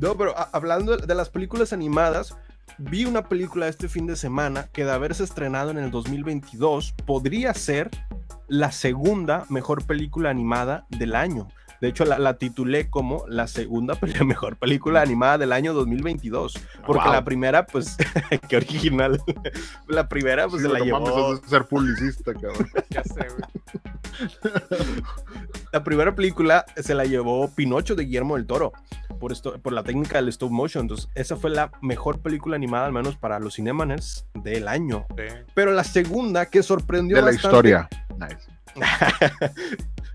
[0.00, 2.36] No, pero a- hablando de las películas animadas,
[2.76, 7.54] vi una película este fin de semana que de haberse estrenado en el 2022 podría
[7.54, 7.90] ser
[8.48, 11.48] la segunda mejor película animada del año.
[11.80, 16.58] De hecho, la, la titulé como la segunda mejor película animada del año 2022.
[16.84, 17.12] Porque Wow.
[17.12, 17.96] la primera, pues,
[18.48, 19.22] qué original.
[19.86, 21.00] la primera, pues, Sí, se la no llevó.
[21.28, 22.68] mames, ser publicista, cabrón.
[22.90, 23.82] Ya sé, güey.
[25.72, 28.72] La primera película se la llevó Pinocho de Guillermo del Toro
[29.20, 30.82] por, esto, por la técnica del stop motion.
[30.84, 35.06] Entonces, esa fue la mejor película animada, al menos para los Cinemaners, del año.
[35.16, 35.24] Sí.
[35.54, 37.88] Pero la segunda que sorprendió De la bastante- historia.
[38.18, 38.48] Nice.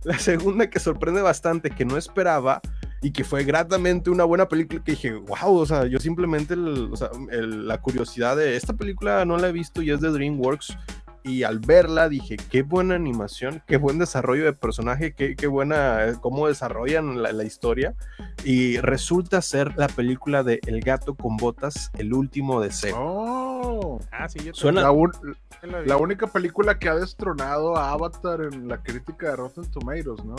[0.04, 2.62] la segunda que sorprende bastante, que no esperaba
[3.02, 6.90] y que fue gratamente una buena película, que dije, wow, o sea, yo simplemente, el-
[6.92, 10.10] o sea, el- la curiosidad de esta película no la he visto y es de
[10.12, 10.78] DreamWorks.
[11.24, 16.18] Y al verla dije, qué buena animación, qué buen desarrollo de personaje, qué, qué buena,
[16.22, 17.96] cómo desarrollan la, la historia.
[18.44, 22.96] Y resulta ser la película de El gato con botas, el último deseo.
[23.00, 24.00] Oh.
[24.12, 28.42] Ah, sí, yo Suena- La, un- también la única película que ha destronado a Avatar
[28.42, 30.36] en la crítica de Rotten Tomatoes, ¿no?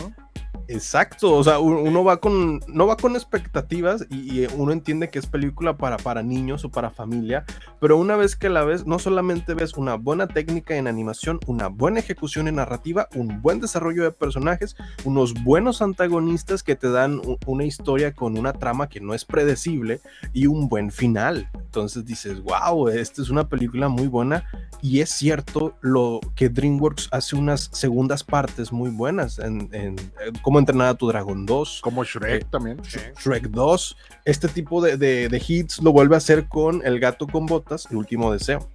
[0.66, 5.18] Exacto, o sea, uno va con, no va con expectativas y, y uno entiende que
[5.18, 7.44] es película para, para niños o para familia,
[7.80, 11.68] pero una vez que la ves, no solamente ves una buena técnica en animación, una
[11.68, 17.20] buena ejecución en narrativa, un buen desarrollo de personajes, unos buenos antagonistas que te dan
[17.46, 20.00] una historia con una trama que no es predecible
[20.32, 21.50] y un buen final.
[21.54, 24.44] Entonces dices, wow, esta es una película muy buena
[24.80, 29.96] y es cierto lo que DreamWorks hace unas segundas partes muy buenas en, en,
[30.42, 32.82] Cómo entrenar a tu dragón 2, Como Shrek Eh, también.
[32.84, 32.98] Sí.
[33.18, 33.96] Shrek 2.
[34.24, 37.86] Este tipo de, de- de hits lo vuelve a hacer con El gato con botas,
[37.90, 38.68] El último deseo.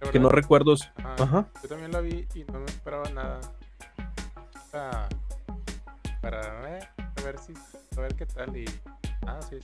[0.00, 0.74] De Que no recuerdo.
[0.96, 1.46] ajá, Ajá.
[1.62, 3.40] Yo también la vi y no me esperaba nada.
[4.70, 5.08] Para,
[6.20, 7.52] para eh, a ver si,
[7.96, 8.64] a ver qué tal y.
[9.26, 9.58] Ah, sí.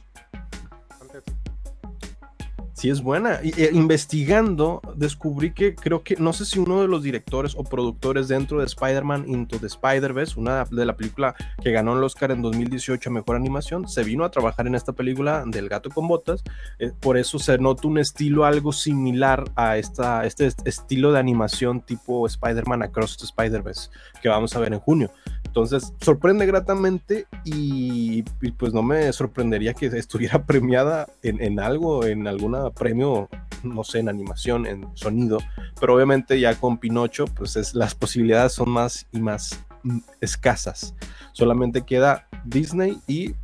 [2.80, 3.40] Sí, es buena.
[3.42, 7.62] Y, eh, investigando, descubrí que creo que, no sé si uno de los directores o
[7.62, 12.30] productores dentro de Spider-Man Into the Spider-Verse, una de la película que ganó el Oscar
[12.30, 16.08] en 2018 a Mejor Animación, se vino a trabajar en esta película del gato con
[16.08, 16.42] botas.
[16.78, 21.18] Eh, por eso se nota un estilo algo similar a esta, este est- estilo de
[21.18, 23.90] animación tipo Spider-Man Across the Spider-Verse
[24.22, 25.10] que vamos a ver en junio.
[25.44, 32.06] Entonces, sorprende gratamente y, y, pues no me sorprendería que estuviera premiada en, en algo,
[32.06, 33.28] en alguna premio,
[33.62, 35.38] no sé, en animación, en sonido,
[35.80, 40.94] pero obviamente ya con Pinocho, pues es, las posibilidades son más y más mm, escasas.
[41.32, 43.34] Solamente queda Disney y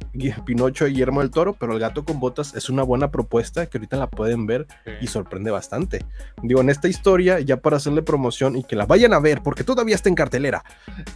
[0.45, 3.79] Pinocho de Guillermo del Toro, pero El gato con botas es una buena propuesta que
[3.79, 4.93] ahorita la pueden ver Sí.
[5.03, 6.05] y sorprende bastante.
[6.43, 9.65] Digo, en esta historia, ya para hacerle promoción y que la vayan a ver, porque
[9.65, 10.65] todavía está en cartelera,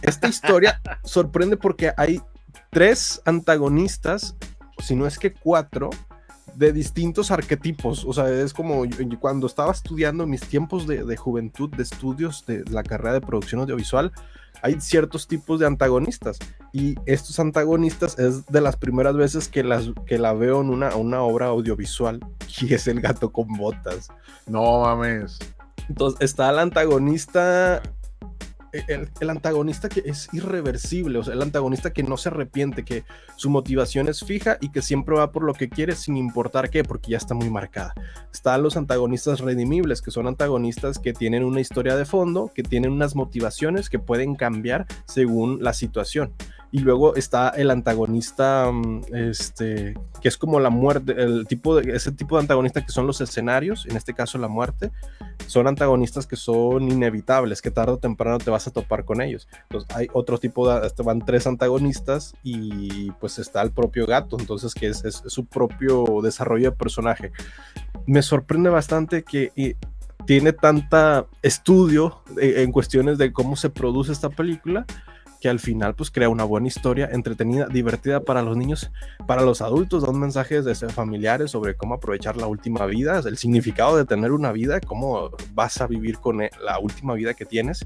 [0.01, 2.21] esta historia sorprende porque hay
[2.69, 4.35] tres antagonistas,
[4.79, 5.89] si no es que cuatro,
[6.55, 8.05] de distintos arquetipos.
[8.05, 8.83] O sea, es como
[9.19, 13.61] cuando estaba estudiando mis tiempos de, de juventud, de estudios de la carrera de producción
[13.61, 14.11] audiovisual,
[14.61, 16.37] hay ciertos tipos de antagonistas.
[16.71, 20.95] Y estos antagonistas es de las primeras veces que, las, que la veo en una,
[20.95, 22.19] una obra audiovisual,
[22.61, 24.09] y es el gato con botas.
[24.45, 25.39] No mames.
[25.89, 27.81] Entonces está el antagonista,
[28.71, 33.03] el, el antagonista que es irreversible, o sea, el antagonista que no se arrepiente, que
[33.35, 36.83] su motivación es fija y que siempre va por lo que quiere sin importar qué,
[36.83, 37.93] porque ya está muy marcada.
[38.33, 42.91] Están los antagonistas redimibles, que son antagonistas que tienen una historia de fondo, que tienen
[42.91, 46.33] unas motivaciones que pueden cambiar según la situación.
[46.71, 51.93] Y luego está el antagonista, mm, este, que es como la muerte, el tipo de,
[51.93, 54.91] ese tipo de antagonista que son los escenarios, en este caso la muerte,
[55.47, 59.49] son antagonistas que son inevitables, que tarde o temprano te vas a topar con ellos.
[59.63, 64.37] Entonces hay otro tipo de, hasta van tres antagonistas y pues está el propio gato,
[64.39, 67.31] entonces que es, su propio desarrollo de personaje.
[68.05, 69.75] Me sorprende bastante que eh,
[70.25, 74.85] tiene tanta estudio eh, en cuestiones de cómo se produce esta película
[75.41, 78.91] que al final pues crea una buena historia, entretenida, divertida para los niños,
[79.27, 83.37] para los adultos, da un mensaje desde familiares sobre cómo aprovechar la última vida, el
[83.37, 87.45] significado de tener una vida, cómo vas a vivir con e- la última vida que
[87.45, 87.85] tienes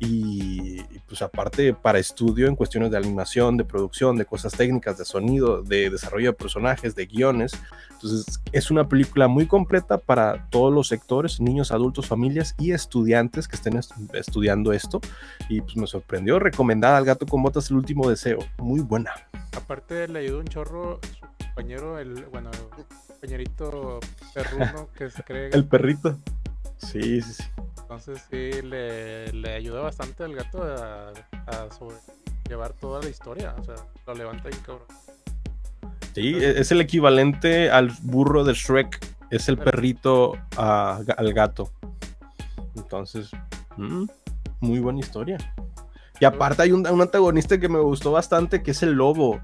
[0.00, 5.04] y, pues aparte para estudio en cuestiones de animación, de producción, de cosas técnicas, de
[5.04, 7.52] sonido, de desarrollo de personajes, de guiones.
[7.92, 13.48] Entonces es una película muy completa para todos los sectores, niños, adultos, familias y estudiantes
[13.48, 15.00] que estén estu- estudiando esto.
[15.48, 19.12] Y pues me sorprendió, recomendada al gato con botas el último deseo, muy buena.
[19.56, 22.50] Aparte le ayudó un chorro su compañero, el, bueno,
[23.08, 24.00] compañerito
[24.34, 25.50] perruno que se cree.
[25.52, 26.16] El perrito.
[26.78, 27.44] Sí, sí, sí.
[27.80, 31.12] Entonces sí, le, le ayuda bastante al gato a,
[31.46, 31.96] a sobre-
[32.48, 33.54] llevar toda la historia.
[33.58, 33.74] O sea,
[34.06, 34.86] lo levanta bien cabrón.
[36.14, 39.14] Sí, e- es el equivalente al burro de Shrek.
[39.30, 41.72] Es el perrito a- al gato.
[42.76, 43.30] Entonces,
[43.76, 44.04] mm,
[44.60, 45.38] muy buena historia.
[46.20, 49.40] Y aparte hay un, un antagonista que me gustó bastante, que es el lobo.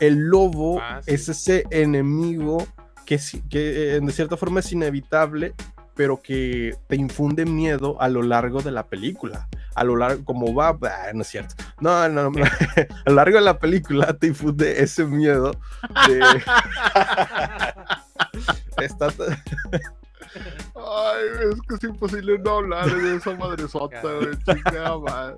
[0.00, 1.14] El lobo Ah, sí.
[1.14, 2.66] es ese enemigo
[3.06, 5.54] que, que eh, de cierta forma es inevitable,
[5.94, 9.48] pero que te infunde miedo a lo largo de la película.
[9.74, 11.54] A lo largo, como va, bah, no es cierto.
[11.80, 12.44] No, no, no.
[13.06, 15.52] a lo largo de la película te infunde ese miedo
[16.08, 16.20] de...
[18.82, 19.06] Está
[20.74, 24.36] Ay, es que es imposible no hablar de esa madresota, güey.
[24.44, 25.36] Chingada madre.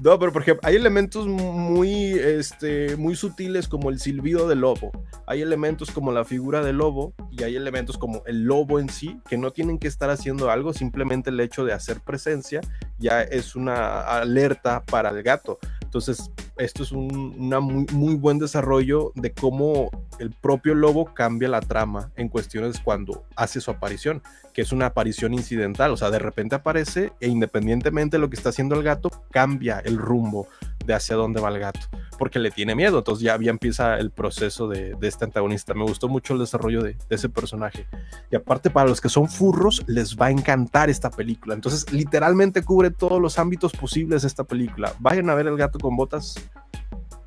[0.00, 4.92] No, pero por ejemplo, hay elementos muy, este, muy sutiles como el silbido del lobo.
[5.26, 9.20] Hay elementos como la figura del lobo y hay elementos como el lobo en sí
[9.28, 12.60] que no tienen que estar haciendo algo, simplemente el hecho de hacer presencia
[12.98, 15.58] ya es una alerta para el gato.
[15.82, 21.60] Entonces, esto es un muy, muy buen desarrollo de cómo el propio lobo cambia la
[21.60, 26.18] trama en cuestiones cuando hace su aparición, que es una aparición incidental, o sea, de
[26.18, 30.48] repente aparece e independientemente de lo que está haciendo el gato, cambia el rumbo
[30.84, 31.80] de hacia dónde va el gato,
[32.18, 35.74] porque le tiene miedo, entonces ya, ya empieza el proceso de, de este antagonista.
[35.74, 37.86] Me gustó mucho el desarrollo de, de ese personaje.
[38.30, 41.54] Y aparte, para los que son furros, les va a encantar esta película.
[41.54, 44.92] Entonces, literalmente cubre todos los ámbitos posibles esta película.
[44.98, 46.34] Vayan a ver El gato con botas,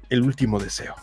[0.10, 0.96] el último deseo.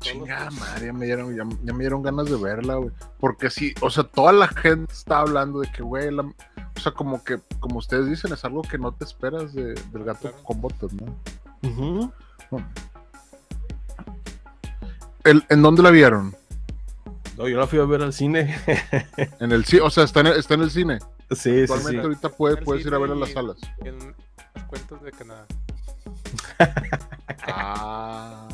[0.00, 2.90] Chingada madre, ya me, dieron, ya, ya me dieron ganas de verla, güey.
[3.18, 6.30] Porque sí, o sea, toda la gente está hablando de que, güey, la-
[6.76, 10.04] o sea, como que, como ustedes dicen, es algo que no te esperas de- del
[10.04, 10.42] gato Claro.
[10.42, 12.12] con botas, ¿no?
[15.24, 16.34] El- ¿En dónde la vieron?
[17.38, 18.54] No, yo la fui a ver al cine.
[19.40, 20.98] En el cine, o sea, está en el, está en el cine.
[21.30, 21.98] sí, sí, Actualmente sí.
[22.06, 23.56] ahorita puede- puedes ir a ver a las salas.
[23.84, 25.46] En los cuentos de Canadá.
[27.46, 28.48] Ah.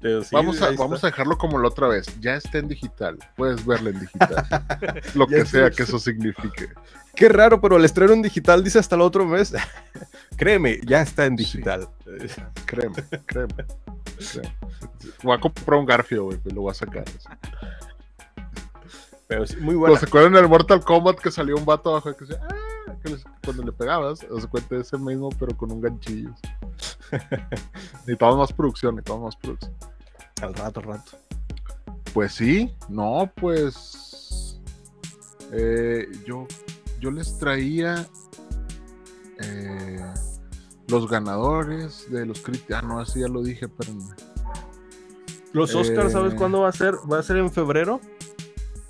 [0.00, 2.06] Pero sí, vamos, a, vamos a dejarlo como la otra vez.
[2.20, 3.18] Ya está en digital.
[3.34, 4.46] Puedes verla en digital.
[5.14, 6.68] Lo que sea que eso signifique.
[7.14, 9.54] Qué raro, pero el estreno en digital dice hasta el otro mes.
[10.36, 11.88] Créeme, ya está en digital.
[12.66, 13.54] Créeme, créeme.
[14.16, 14.54] créeme.
[15.22, 17.04] Voy a comprar un Garfio, güey, y lo voy a sacar.
[19.28, 19.96] Pero sí, muy Bueno.
[19.96, 23.24] ¿Se acuerdan del Mortal Kombat que salió un vato abajo que decía, ah, que les-
[23.44, 26.30] cuando le pegabas, se cuenta ese mismo, pero con un ganchillo.
[28.00, 29.72] necesitamos más producción, necesitamos más producción.
[30.42, 31.12] Al rato, al rato.
[32.12, 34.60] Pues sí, no, pues.
[35.52, 36.46] eh, yo,
[37.00, 38.06] yo les traía.
[39.42, 40.00] eh,
[40.88, 42.76] los ganadores de los críticos.
[42.76, 43.92] Ah, no, así ya lo dije, pero.
[45.52, 46.36] Los Oscars, ¿sabes Eh.
[46.36, 46.94] cuándo va a ser?
[47.10, 48.00] ¿Va a ser en febrero?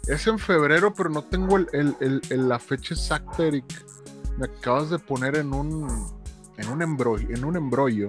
[0.06, 3.64] Es en febrero, pero no tengo el, el- el- el- la fecha exacta, Eric.
[4.36, 5.88] Me acabas de poner en un
[6.58, 8.06] en un embrollo, en un embrollo.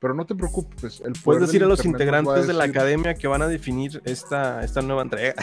[0.00, 1.00] Pero no te preocupes.
[1.04, 4.62] El Puedes decir a los integrantes a de la academia que van a definir esta,
[4.62, 5.34] esta nueva entrega.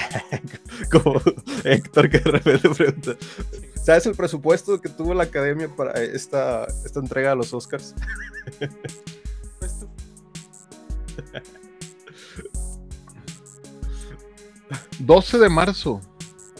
[0.91, 1.21] Como
[1.65, 3.15] Héctor que de repente pregunta.
[3.83, 7.93] ¿Sabes el presupuesto que tuvo la academia para esta, esta entrega a los Oscars?
[9.59, 9.89] Pues tú.
[14.99, 16.01] 12 de marzo.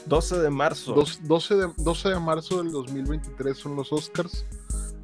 [0.06, 0.93] 12 de marzo.
[0.93, 4.45] Dos- 12, de, 12 de marzo del 2023 son los Oscars.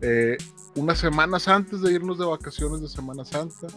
[0.01, 0.37] Eh,
[0.75, 3.67] unas semanas antes de irnos de vacaciones de Semana Santa,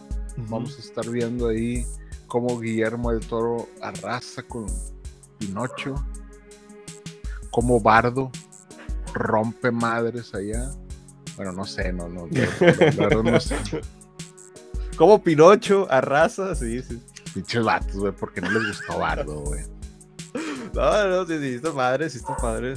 [0.49, 1.85] vamos a estar viendo ahí
[2.27, 4.65] cómo Guillermo del Toro arrasa con
[5.37, 5.95] Pinocho,
[7.51, 8.31] cómo Bardo
[9.13, 10.71] rompe madres allá.
[11.35, 13.57] Bueno, no sé, no, no, no, no sé.
[14.97, 17.01] Como Pinocho arrasa, sí, sí.
[17.33, 19.63] Pinches vatos, güey, porque no les gustó Bardo, güey.
[20.73, 22.73] No, no, sí, sí, está padre, sí, está padre.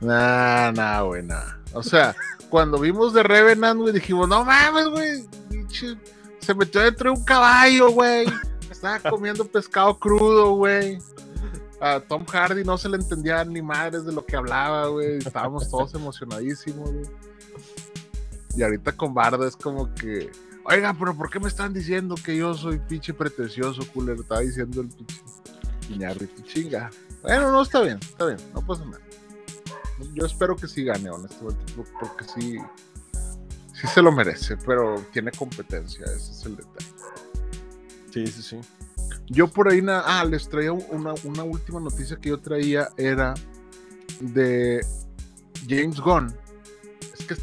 [0.00, 1.63] Nah, nah, güey, nah.
[1.74, 2.14] O sea,
[2.48, 5.28] cuando vimos de Revenant, güey, dijimos, no mames, güey.
[6.40, 8.26] Se metió dentro de un caballo, güey.
[8.70, 10.98] Estaba comiendo pescado crudo, güey.
[11.80, 15.18] A Tom Hardy no se le entendía ni madres de lo que hablaba, güey.
[15.18, 17.06] Estábamos todos emocionadísimos, güey.
[18.56, 20.30] Y ahorita con Bardo es como que,
[20.64, 24.22] oiga, pero ¿por qué me están diciendo que yo soy pinche pretencioso, culero?
[24.22, 25.20] Estaba diciendo el pinche
[25.90, 26.90] Iñárritu, chinga.
[27.22, 29.03] Bueno, no, está bien, está bien, no pasa nada.
[30.14, 32.56] Yo espero que sí gane, honestamente, por- porque sí,
[33.72, 36.92] sí se lo merece, pero tiene competencia, ese es el detalle.
[38.12, 38.60] Sí, sí, sí.
[39.26, 43.34] Yo por ahí, na- ah, les traía una, una última noticia que yo traía, era
[44.20, 44.84] de
[45.68, 46.34] James Gunn.
[47.18, 47.36] Es que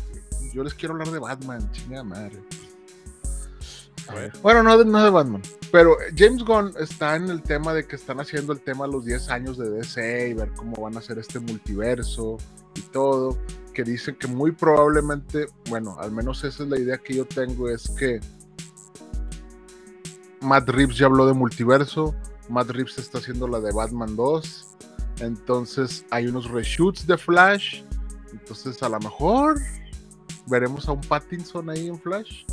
[0.54, 2.42] yo les quiero hablar de Batman, chingada madre.
[4.42, 5.42] Bueno, no no de Batman.
[5.72, 9.06] Pero James Gunn está en el tema de que están haciendo el tema de los
[9.06, 12.38] 10 años de DC y ver cómo van a hacer este multiverso
[12.76, 13.38] y todo.
[13.74, 17.70] Que dicen que muy probablemente, bueno, al menos esa es la idea que yo tengo,
[17.70, 18.20] es que
[20.42, 22.14] Matt Reeves ya habló de multiverso.
[22.50, 24.68] Matt Reeves está haciendo la de Batman 2.
[25.22, 27.84] Entonces hay unos reshoots de Flash.
[28.34, 29.60] Entonces a lo mejor
[30.48, 32.44] veremos a un Pattinson ahí en Flash.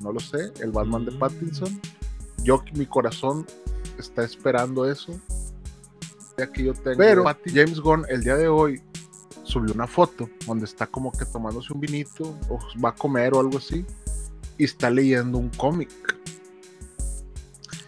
[0.00, 1.12] No lo sé, el Batman de.
[1.12, 1.80] Pattinson.
[2.44, 3.46] Yo, mi corazón
[3.98, 5.18] está esperando eso.
[6.36, 6.98] Ya que yo tengo.
[6.98, 8.80] Pero James Gunn el día de hoy
[9.42, 13.40] subió una foto donde está como que tomándose un vinito o va a comer o
[13.40, 13.84] algo así
[14.58, 15.90] y está leyendo un cómic.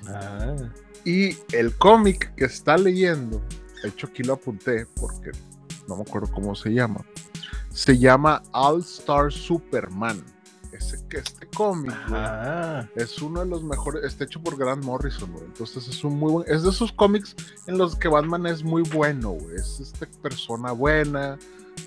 [0.09, 0.57] Ah.
[1.05, 3.41] Y el cómic que está leyendo,
[3.83, 5.31] de hecho aquí lo apunté porque
[5.89, 7.05] no me acuerdo cómo se llama,
[7.71, 10.23] se llama All Star Superman.
[10.73, 11.93] Ese, este cómic
[12.95, 15.45] es uno de los mejores, está hecho por Grant Morrison, güey.
[15.45, 17.35] Entonces es un muy buen, es de esos cómics
[17.67, 19.57] en los que Batman es muy bueno, güey.
[19.57, 21.39] Es esta persona buena,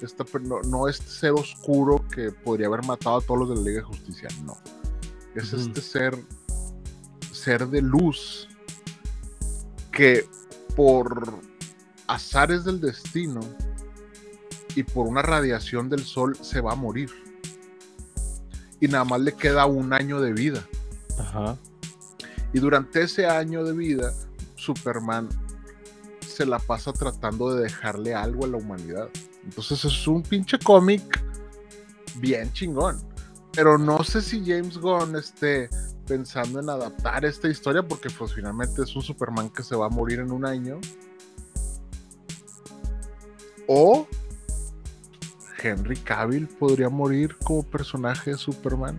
[0.01, 3.61] esta, no, no este ser oscuro que podría haber matado a todos los de la
[3.61, 4.57] Liga de Justicia, no.
[5.35, 6.17] Es este ser,
[7.31, 8.47] ser de luz
[9.91, 10.27] que
[10.75, 11.39] por
[12.07, 13.39] azares del destino
[14.75, 17.09] y por una radiación del sol se va a morir.
[18.83, 20.67] Y nada más le queda un año de vida.
[21.17, 21.57] Ajá.
[22.51, 24.13] Y durante ese año de vida,
[24.57, 25.29] Superman
[26.27, 29.07] se la pasa tratando de dejarle algo a la humanidad.
[29.45, 31.01] Entonces es un pinche cómic
[32.15, 32.99] bien chingón.
[33.53, 35.69] Pero no sé si James Gunn esté
[36.05, 39.89] pensando en adaptar esta historia porque pues finalmente es un Superman que se va a
[39.89, 40.81] morir en un año.
[43.65, 44.05] O
[45.63, 48.97] Henry Cavill podría morir como personaje de Superman.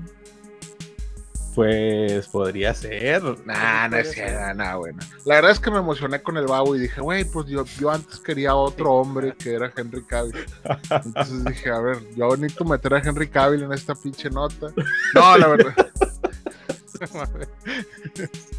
[1.55, 3.23] Pues podría ser.
[3.47, 4.99] Nah, no es cierto, nah, bueno.
[5.25, 7.93] La verdad es que me emocioné con el babo y dije, güey, pues yo, yo
[7.93, 10.35] antes quería otro hombre que era Henry Cavill.
[10.91, 14.73] Entonces dije, a ver, yo necesito meter a Henry Cavill en esta pinche nota.
[15.15, 15.75] No, la verdad.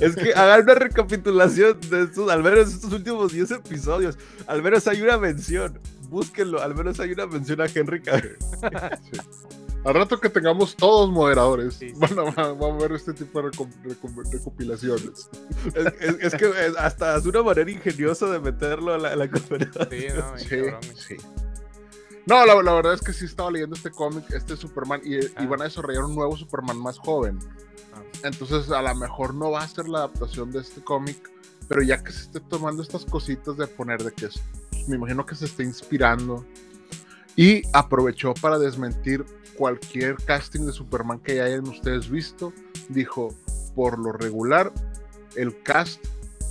[0.00, 4.16] Es que hagan una recapitulación de estos, al menos estos últimos 10 episodios.
[4.46, 5.78] Al menos hay una mención.
[6.08, 8.36] Búsquenlo, al menos hay una mención a Henry Cavill.
[9.12, 9.20] Sí.
[9.84, 11.94] Al rato que tengamos todos moderadores, Sí, sí.
[11.96, 15.30] van, a, van a ver este tipo de recom- recom- recopilaciones.
[15.74, 19.16] Es, es- es que es- hasta es una manera ingeniosa de meterlo a la, a
[19.16, 19.88] la conferencia.
[19.90, 21.16] Sí, no, Sí.
[22.26, 25.20] No, la, la verdad es que sí estaba leyendo este cómic, este Superman, y, y
[25.36, 25.46] Ah.
[25.46, 27.38] van a desarrollar un nuevo Superman más joven.
[27.94, 28.02] Ah.
[28.24, 31.30] Entonces, a lo mejor no va a ser la adaptación de este cómic,
[31.68, 34.42] pero ya que se esté tomando estas cositas de poner, de que es-
[34.88, 36.44] me imagino que se esté inspirando.
[37.36, 39.24] Y aprovechó para desmentir
[39.56, 42.52] cualquier casting de Superman que hayan ustedes visto.
[42.88, 43.34] Dijo,
[43.74, 44.72] por lo regular,
[45.36, 46.04] el cast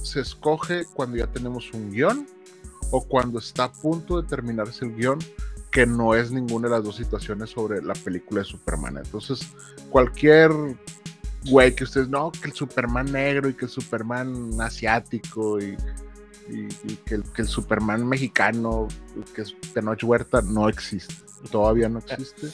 [0.03, 2.27] se escoge cuando ya tenemos un guion
[2.91, 5.19] o cuando está a punto de terminarse el guion,
[5.71, 8.97] que no es ninguna de las dos situaciones sobre la película de Superman.
[8.97, 9.41] Entonces,
[9.89, 10.51] cualquier
[11.49, 15.75] güey que ustedes, no, que el Superman negro y que el Superman asiático y,
[16.49, 18.87] y- y que, el, que el Superman mexicano,
[19.35, 21.13] que es Tenoch Huerta, no existe.
[21.51, 22.47] Todavía no existe.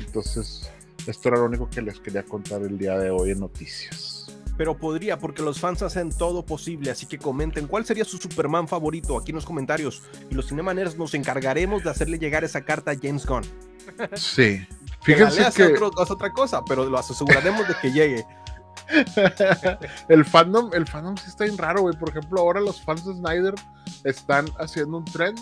[0.00, 0.70] Entonces,
[1.06, 4.12] esto era lo único que les quería contar el día de hoy en noticias.
[4.56, 8.68] Pero podría, porque los fans hacen todo posible, así que comenten cuál sería su Superman
[8.68, 10.02] favorito aquí en los comentarios.
[10.30, 13.42] Y los Cinemaneros nos encargaremos de hacerle llegar esa carta a James Gunn.
[14.14, 14.64] Sí.
[15.04, 18.24] Que Fíjense que otro- es otra cosa, pero lo aseguraremos de que llegue.
[20.08, 21.96] el fandom, el fandom sí está bien raro, güey.
[21.96, 23.54] Por ejemplo, ahora los fans de Snyder
[24.04, 25.40] están haciendo un trend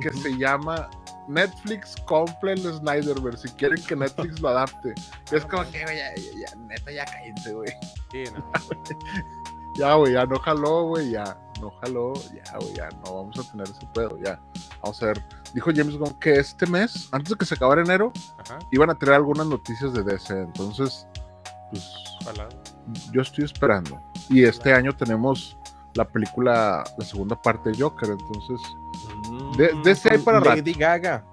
[0.00, 0.90] que se llama
[1.28, 4.94] Netflix compre el Snyderverse si quieren que Netflix lo adapte.
[5.30, 7.72] Y es como que, güey, ya, ya, ya, neta, ya cállense, güey.
[8.10, 8.52] Sí, no.
[9.76, 13.50] Ya, güey, ya no jaló, güey, ya, no jaló, ya, güey, ya, no vamos a
[13.50, 14.40] tener ese pedo, ya.
[14.80, 15.24] Vamos a ver.
[15.52, 18.60] Dijo James Gunn que este mes, antes de que se acabara enero, Ajá.
[18.70, 20.42] iban a traer algunas noticias de DC.
[20.42, 21.08] Entonces,
[21.72, 21.84] pues,
[22.22, 22.48] Ojalá.
[23.12, 24.00] Yo estoy esperando.
[24.28, 25.56] Y este año tenemos
[25.94, 28.60] la película, la segunda parte de Joker, entonces
[29.56, 31.24] De- de ese hay para Lady Gaga.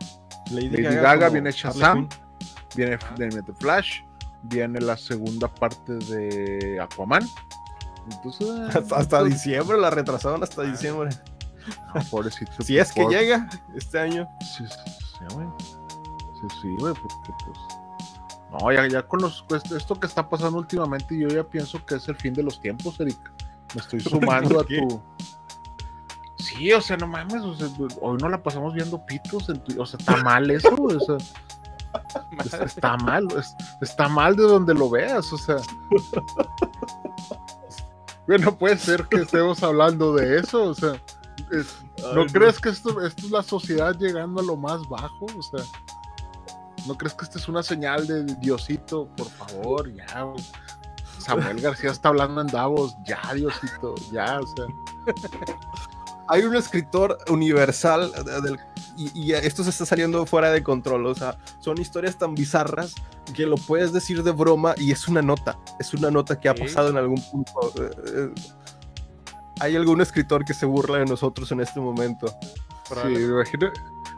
[0.52, 2.08] Lady Gaga, viene Shazam,
[2.76, 3.16] viene, Ah.
[3.18, 4.02] viene The Flash,
[4.44, 7.28] viene la segunda parte de Aquaman.
[8.12, 11.10] Entonces, Hasta, hasta diciembre, la retrasaron hasta diciembre.
[11.96, 12.52] no, pobrecito.
[12.64, 14.28] Si es que por- llega este año.
[14.42, 15.48] Sí, sí, sí, güey.
[15.60, 17.58] Sí, sí, güey, porque pues.
[18.52, 21.96] No, ya, ya con los, pues, esto que está pasando últimamente, yo ya pienso que
[21.96, 23.18] es el fin de los tiempos, Eric.
[23.74, 25.02] Me estoy sumando a tu.
[26.38, 27.68] Sí, o sea, no mames, o sea,
[28.02, 31.18] hoy no la pasamos viendo pitos, en tu- o sea, está mal eso, o sea,
[32.44, 35.58] es- está mal, es- está mal de donde lo veas, o sea.
[38.28, 40.94] Güey, no puede ser que estemos hablando de eso, o sea,
[41.52, 41.78] es-
[42.16, 45.26] ¿No Ay, crees que esto, esto es la sociedad llegando a lo más bajo?
[45.38, 45.64] O sea,
[46.88, 49.08] ¿no crees que esta es una señal de Diosito?
[49.16, 50.22] Por favor, ya.
[50.24, 50.44] güey.
[51.20, 54.66] Samuel García está hablando en Davos, ya, Diosito, ya, o sea.
[56.28, 58.60] Hay un escritor universal eh, del-
[58.98, 61.06] y, y esto se está saliendo fuera de control.
[61.06, 62.94] O sea, son historias tan bizarras
[63.36, 65.60] que lo puedes decir de broma y es una nota.
[65.80, 66.62] Es una nota que ha Sí.
[66.64, 67.52] pasado en algún punto.
[67.78, 68.34] Eh, eh,
[69.60, 72.34] Hay algún escritor que se burla de nosotros en este momento.
[73.02, 73.72] Sí, me imagino,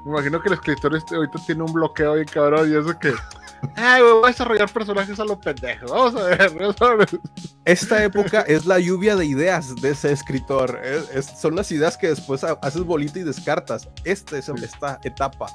[0.06, 3.14] me imagino que el escritor este ahorita tiene un bloqueo bien cabrón y eso que.
[3.78, 5.90] Ay, güey, voy a desarrollar personajes a los pendejos.
[5.90, 7.10] Vamos a ver, ver.
[7.66, 10.80] Esta época es la lluvia de ideas de ese escritor.
[10.84, 13.88] Es- es- son las ideas que después ha- haces bolita y descartas.
[14.04, 14.52] Esta es Sí.
[14.64, 15.48] esta etapa.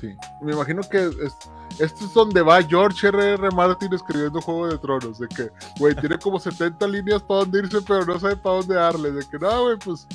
[0.00, 1.34] Sí, me imagino que es,
[1.80, 3.50] esto es donde va George R.R.
[3.50, 5.50] Martin escribiendo Juego de Tronos, de que,
[5.80, 9.26] güey, tiene como 70 líneas para dónde irse, pero no sabe para dónde darle, de
[9.28, 10.06] que, no, güey, pues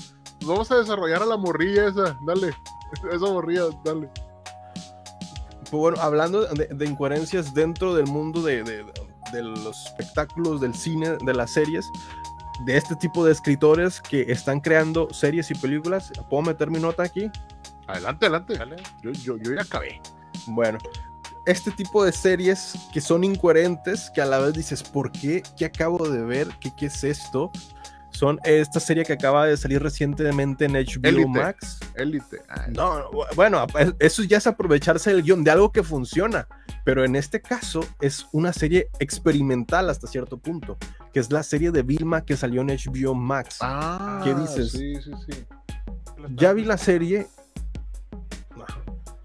[0.45, 2.53] vamos a desarrollar a la morrilla esa, dale,
[3.11, 4.09] esa morrilla, dale.
[5.69, 8.85] Pues bueno, hablando de, de incoherencias dentro del mundo de, de-
[9.31, 11.89] de los espectáculos, del cine, de las series,
[12.65, 17.01] de este tipo de escritores que están creando series y películas, ¿puedo meter mi nota
[17.01, 17.31] aquí?
[17.87, 18.75] Adelante, adelante, Dale.
[19.01, 19.99] yo, yo, yo ya acabé.
[20.45, 20.77] Bueno,
[21.47, 25.41] este tipo de series que son incoherentes, que a la vez dices, ¿por qué?
[25.57, 26.49] ¿Qué acabo de ver?
[26.59, 27.51] ¿Qué, qué es esto?
[28.13, 31.27] Son esta serie que acaba de salir recientemente en HBO.
[31.27, 31.79] Max.
[31.95, 32.41] Élite.
[32.47, 36.47] Ay, No, no, bueno, es- eso ya es aprovecharse del guion de algo que funciona,
[36.85, 40.77] pero en este caso es una serie experimental hasta cierto punto,
[41.11, 43.57] que es la serie de Vilma que salió en HBO Max.
[43.61, 44.71] Ah, ¿Qué dices?
[44.71, 45.45] Sí, sí, sí.
[46.35, 47.27] Ya vi la serie.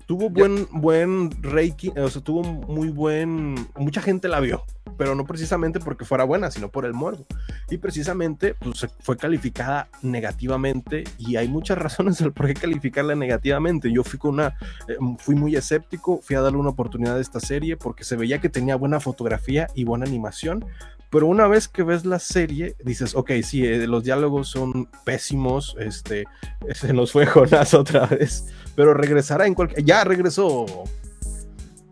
[0.06, 3.54] Tuvo buen, buen ranking, o sea, tuvo muy buen.
[3.76, 4.64] Mucha gente la vio,
[4.98, 7.24] pero no precisamente porque fuera buena, sino por el morbo.
[7.70, 13.90] Y precisamente pues, fue calificada negativamente, y hay muchas razones del por qué calificarla negativamente.
[13.90, 14.58] Yo fui con una.
[14.88, 18.40] eh, fui muy escéptico, fui a darle una oportunidad a esta serie porque se veía
[18.40, 20.66] que tenía buena fotografía y buena animación.
[21.10, 25.74] Pero una vez que ves la serie, dices, ok, sí, eh, los diálogos son pésimos,
[25.78, 26.24] este,
[26.74, 29.84] se nos fue Jonás otra vez, pero regresará en cualquier...
[29.84, 30.66] Ya regresó.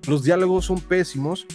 [0.07, 1.47] Los diálogos son pésimos.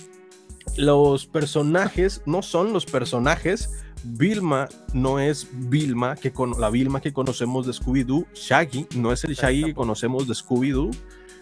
[0.77, 3.69] Los personajes no son los personajes.
[4.03, 8.25] Vilma no es Vilma, que con la Vilma que conocemos de Scooby-Doo.
[8.33, 10.91] Shaggy no es el Shaggy que conocemos de Scooby-Doo.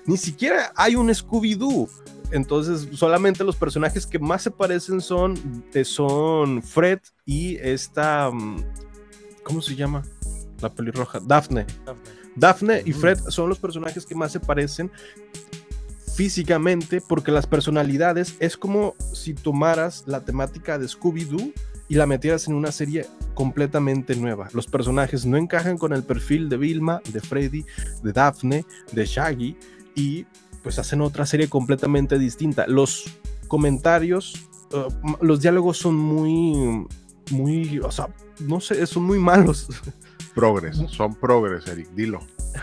[0.05, 1.87] Ni siquiera hay un Scooby-Doo.
[2.31, 5.35] Entonces, solamente los personajes que más se parecen son,
[5.73, 8.29] eh, son Fred y esta.
[8.31, 8.63] mm,
[9.43, 10.03] ¿Cómo se llama?
[10.61, 11.19] La pelirroja.
[11.19, 11.65] Daphne.
[11.85, 12.19] Dafne.
[12.35, 14.91] Daphne y Fred son los personajes que más se parecen
[16.19, 21.53] físicamente porque las personalidades es como si tomaras la temática de Scooby-Doo
[21.87, 23.05] y la metieras en una serie
[23.35, 24.49] completamente nueva.
[24.51, 27.63] Los personajes no encajan con el perfil de Vilma, de Freddy,
[28.03, 29.55] de Daphne, de Shaggy
[29.95, 30.25] y
[30.61, 32.67] pues hacen otra serie completamente distinta.
[32.67, 33.05] Los
[33.47, 34.33] comentarios,
[34.73, 36.85] uh, los diálogos son muy,
[37.31, 39.69] muy, o sea, no sé, son muy malos.
[40.35, 42.19] Progres, son progres, Eric, dilo.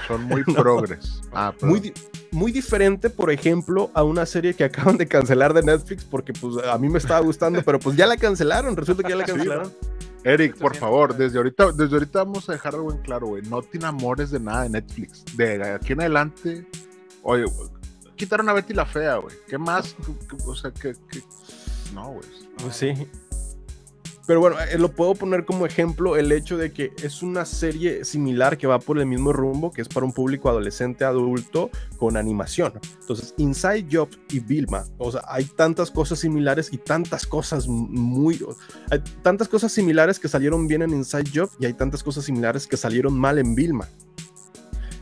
[0.06, 0.54] Son muy No.
[0.56, 1.22] progres.
[1.32, 1.90] Ah, Muy,
[2.32, 6.64] muy diferente, por ejemplo, a una serie que acaban de cancelar de Netflix porque pues
[6.66, 9.32] a mí me estaba gustando, pero pues ya la cancelaron, resulta que ya la Sí,
[9.32, 9.72] cancelaron.
[10.24, 13.42] Eric, por 800, favor, desde ahorita, desde ahorita vamos a dejar algo en claro, güey.
[13.42, 15.24] No te enamores de nada de Netflix.
[15.36, 16.66] De aquí en adelante,
[17.22, 17.68] oye, güey,
[18.16, 19.36] quitaron a Betty la fea, güey.
[19.46, 19.94] ¿Qué más?
[20.04, 20.94] ¿Qué- qué- O sea, que,
[21.94, 22.24] no, güey.
[22.60, 22.92] Pues sí.
[24.26, 28.04] Pero bueno, eh, lo puedo poner como ejemplo el hecho de que es una serie
[28.04, 32.16] similar que va por el mismo rumbo, que es para un público adolescente adulto con
[32.16, 32.72] animación.
[33.00, 38.44] Entonces, Inside Job y Vilma, o sea, hay tantas cosas similares y tantas cosas muy...
[38.90, 42.66] Hay tantas cosas similares que salieron bien en Inside Job y hay tantas cosas similares
[42.66, 43.88] que salieron mal en Vilma.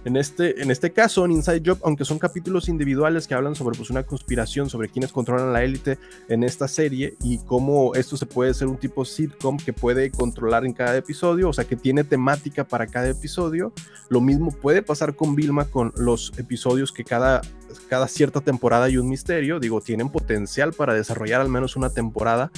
[0.04, 3.76] En este, en este caso, en Inside Job, aunque son capítulos individuales que hablan sobre
[3.76, 5.98] pues, una conspiración, sobre quienes controlan la élite
[6.28, 10.66] en esta serie y cómo esto se puede ser un tipo sitcom que puede controlar
[10.66, 13.72] en cada episodio, o sea, que tiene temática para cada episodio.
[14.10, 17.40] Lo mismo puede pasar con Vilma con los episodios que cada,
[17.88, 19.58] cada cierta temporada hay un misterio.
[19.58, 22.50] Digo, tienen potencial para desarrollar al menos una temporada.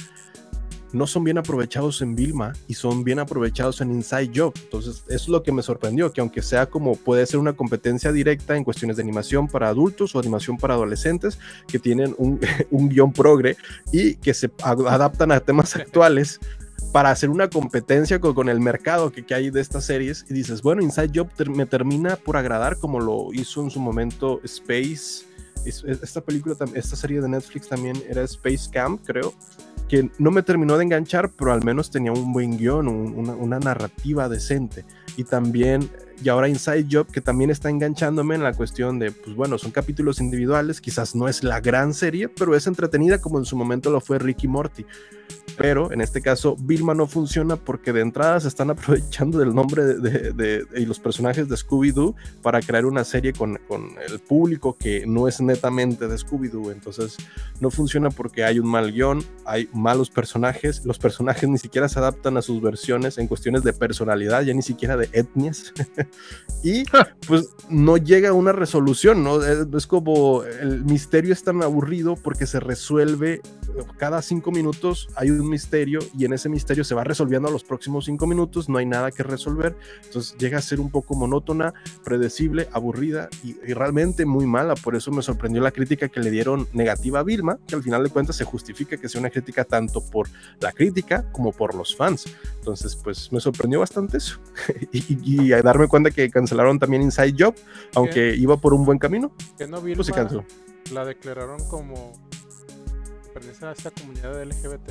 [0.97, 4.53] No son bien aprovechados en Vilma y son bien aprovechados en Inside Job.
[4.63, 8.11] Entonces, eso es lo que me sorprendió, que aunque sea como puede ser una competencia
[8.11, 12.39] directa en cuestiones de animación para adultos o animación para adolescentes, que tienen un,
[12.71, 13.55] un guion progre
[13.91, 16.39] y que se ad- adaptan a temas actuales
[16.91, 20.33] para hacer una competencia con, con el mercado que, que hay de estas series y
[20.33, 24.39] dices, bueno, Inside Job ter- me termina por agradar como lo hizo en su momento
[24.43, 25.25] Space,
[25.65, 29.33] es- es- esta película, esta serie de Netflix también era Space Camp, creo,
[29.87, 33.33] que no me terminó de enganchar, pero al menos tenía un buen guion, un- una,
[33.33, 34.83] una narrativa decente.
[35.15, 35.89] Y también,
[36.23, 39.71] y ahora Inside Job, que también está enganchándome en la cuestión de, pues bueno, son
[39.71, 43.89] capítulos individuales, quizás no es la gran serie, pero es entretenida como en su momento
[43.91, 44.85] lo fue Ricky Morty.
[45.57, 49.85] Pero en este caso, Vilma no funciona porque de entrada se están aprovechando del nombre
[49.85, 53.89] de, de- de- de- y los personajes de Scooby-Doo para crear una serie con, con
[54.07, 56.71] el público que no es netamente de Scooby-Doo.
[56.71, 57.17] Entonces,
[57.59, 61.99] no funciona porque hay un mal guion, hay malos personajes, los personajes ni siquiera se
[61.99, 65.73] adaptan a sus versiones en cuestiones de personalidad, ya ni siquiera de etnias.
[66.63, 66.83] y
[67.27, 69.43] pues no llega a una resolución, ¿no?
[69.43, 73.41] Es, es como el misterio es tan aburrido porque se resuelve
[73.97, 77.63] cada cinco minutos hay un misterio y en ese misterio se va resolviendo a los
[77.63, 81.73] próximos cinco minutos, no hay nada que resolver, entonces llega a ser un poco monótona,
[82.03, 86.31] predecible, aburrida y, y realmente muy mala, por eso me sorprendió la crítica que le
[86.31, 89.63] dieron negativa a Vilma, que al final de cuentas se justifica que sea una crítica
[89.63, 90.27] tanto por
[90.59, 92.25] la crítica como por los fans,
[92.59, 94.39] entonces pues me sorprendió bastante eso.
[94.91, 97.55] Y, a darme cuenta que cancelaron también Inside Job,
[97.95, 100.45] aunque iba por un buen camino, Que no pues se Vilma canceló.
[100.91, 102.13] la declararon como
[103.39, 104.89] pertenece a esta comunidad LGBT.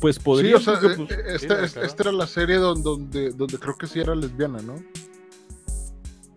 [0.00, 1.94] Pues Sí, podría, o sea, porque, pues, Sí, esta, claro.
[1.98, 4.76] era la serie donde, donde, donde creo que sí era lesbiana, ¿no?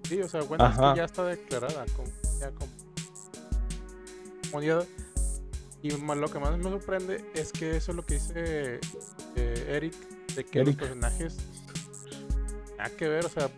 [0.07, 2.71] Sí, o sea, bueno, es que ya está declarada como, ya como
[4.49, 4.85] comunidad.
[5.83, 8.79] Y lo que más me sorprende es que eso es lo que dice
[9.35, 9.95] eh, Eric,
[10.35, 10.79] de que Eric.
[10.79, 11.37] los personajes
[12.77, 13.49] nada que ver, o sea,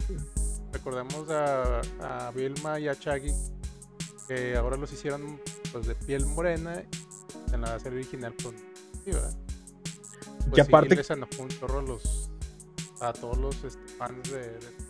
[0.71, 3.33] recordemos a, a Vilma y a Chaggy,
[4.27, 5.39] que ahora los hicieron
[5.73, 6.81] pues de piel morena
[7.51, 9.35] en la serie original con sí, ¿verdad?
[10.49, 12.29] Pues y aparte sí, les enojó un chorro a los
[13.01, 14.82] a todos los este, fans de, de-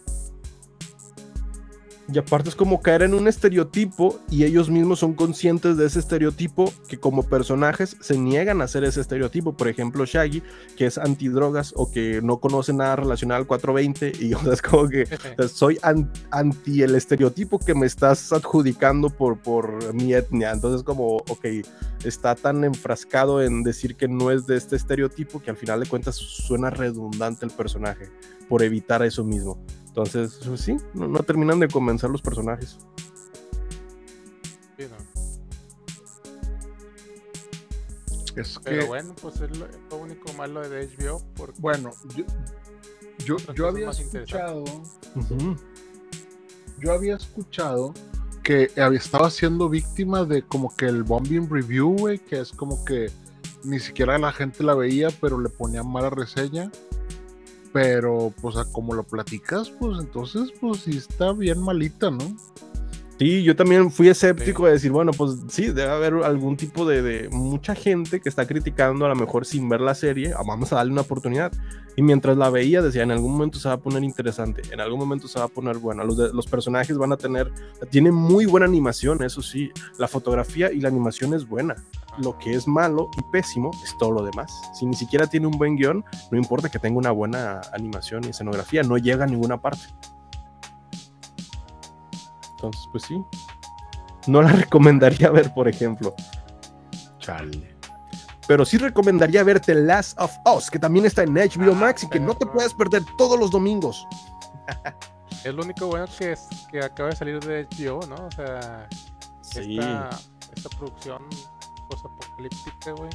[2.11, 5.99] Y aparte es como caer en un estereotipo y ellos mismos son conscientes de ese
[5.99, 9.53] estereotipo que como personajes se niegan a hacer ese estereotipo.
[9.55, 10.43] Por ejemplo, Shaggy,
[10.75, 14.61] que es antidrogas o que no conoce nada relacionado al 420 y o sea, es
[14.61, 19.93] como que o sea, soy an- anti el estereotipo que me estás adjudicando por, por
[19.93, 20.51] mi etnia.
[20.51, 21.45] Entonces como, ok,
[22.03, 25.85] está tan enfrascado en decir que no es de este estereotipo que al final de
[25.85, 28.09] cuentas suena redundante el personaje
[28.49, 29.63] por evitar eso mismo.
[29.95, 32.79] Entonces, pues sí, no, no terminan de convencer los personajes.
[34.77, 34.97] sí, ¿no?
[38.41, 41.21] Es que, Pero bueno, pues es lo, es lo único malo de HBO.
[41.35, 42.25] Porque bueno, yo,
[43.23, 44.63] yo, yo había escuchado,
[46.79, 47.93] yo había escuchado
[48.41, 52.83] que había- estaba siendo víctima de como que el bombing review, güey, que es como
[52.83, 53.11] que
[53.63, 56.71] ni siquiera la gente la veía, pero le ponían mala reseña.
[57.73, 62.37] Pero, pues, como lo platicas, pues entonces, pues sí está bien malita, ¿no?
[63.19, 67.01] Sí, yo también fui escéptico de decir, bueno, pues sí, debe haber algún tipo de,
[67.01, 70.73] de, mucha gente que está criticando a lo mejor sin ver la serie, ah, vamos
[70.73, 71.51] a darle una oportunidad.
[71.95, 74.99] Y mientras la veía decía, en algún momento se va a poner interesante, en algún
[74.99, 77.51] momento se va a poner bueno, los, de, los personajes van a tener,
[77.91, 81.75] tiene muy buena animación, eso sí, la fotografía y la animación es buena.
[82.17, 84.69] Lo que es malo y pésimo es todo lo demás.
[84.73, 88.29] Si ni siquiera tiene un buen guion, no importa que tenga una buena animación y
[88.29, 89.83] escenografía, no llega a ninguna parte.
[92.51, 93.21] Entonces, pues sí.
[94.27, 96.13] No la recomendaría ver, por ejemplo.
[97.17, 97.75] Chale.
[98.47, 102.09] Pero sí recomendaría ver The Last of Us, que también está en HBO Max y
[102.09, 104.07] que no te puedes perder todos los domingos.
[105.43, 108.15] Es lo único bueno que, es, que acaba de salir de HBO, ¿no?
[108.15, 108.87] O sea,
[109.41, 109.77] sí.
[109.77, 110.09] esta,
[110.55, 111.21] esta producción
[111.93, 113.09] post-apocalíptica, güey.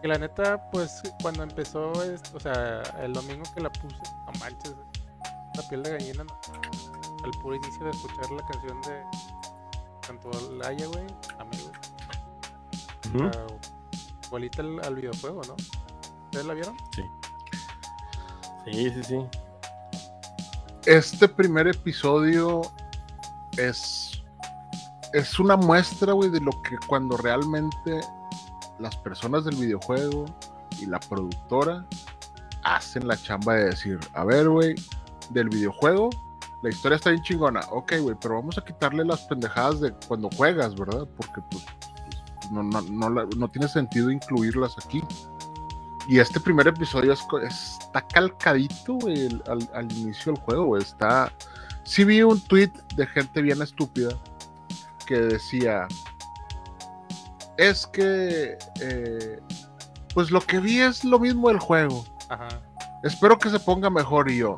[0.00, 3.96] Que la neta, pues cuando empezó, esto, o sea, el domingo que la puse,
[4.26, 4.74] no manches,
[5.54, 6.40] la piel de gallina, ¿no?
[7.24, 9.02] al puro inicio de escuchar la canción de
[10.06, 11.06] tanto Laia, güey,
[11.38, 11.70] amigo.
[13.14, 13.58] Uh -huh.
[14.26, 15.56] igualita al, al, videojuego, ¿no?
[16.24, 16.76] ¿Ustedes la vieron?
[16.94, 17.02] Sí.
[18.64, 19.26] Sí, sí, sí.
[20.86, 22.62] Este primer episodio
[23.56, 24.05] es
[25.16, 28.00] es una muestra, güey, de lo que cuando realmente
[28.78, 30.26] las personas del videojuego
[30.80, 31.86] y la productora
[32.62, 34.74] hacen la chamba de decir, a ver, güey,
[35.30, 36.10] del videojuego
[36.62, 37.60] la historia está bien chingona.
[37.70, 41.06] Ok, güey, pero vamos a quitarle las pendejadas de cuando juegas, ¿verdad?
[41.16, 41.64] Porque pues
[42.50, 45.02] no, no, no, no tiene sentido incluirlas aquí.
[46.08, 50.76] Y este primer episodio es, está calcadito, güey, al, inicio del juego.
[50.76, 51.32] Está.
[51.84, 54.08] Sí vi un tweet de gente bien estúpida
[55.06, 55.86] que decía.
[57.56, 58.58] Es que.
[58.80, 59.40] Eh,
[60.14, 62.04] pues lo que vi es lo mismo del juego.
[62.28, 62.48] Ajá.
[63.02, 64.56] Espero que se ponga mejor y yo.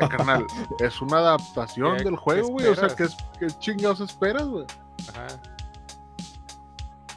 [0.00, 0.46] Eh, carnal,
[0.80, 2.66] es una adaptación del juego, güey.
[2.66, 3.06] O sea, ¿qué,
[3.38, 4.66] qué chingados esperas, güey?
[5.08, 5.26] Ajá.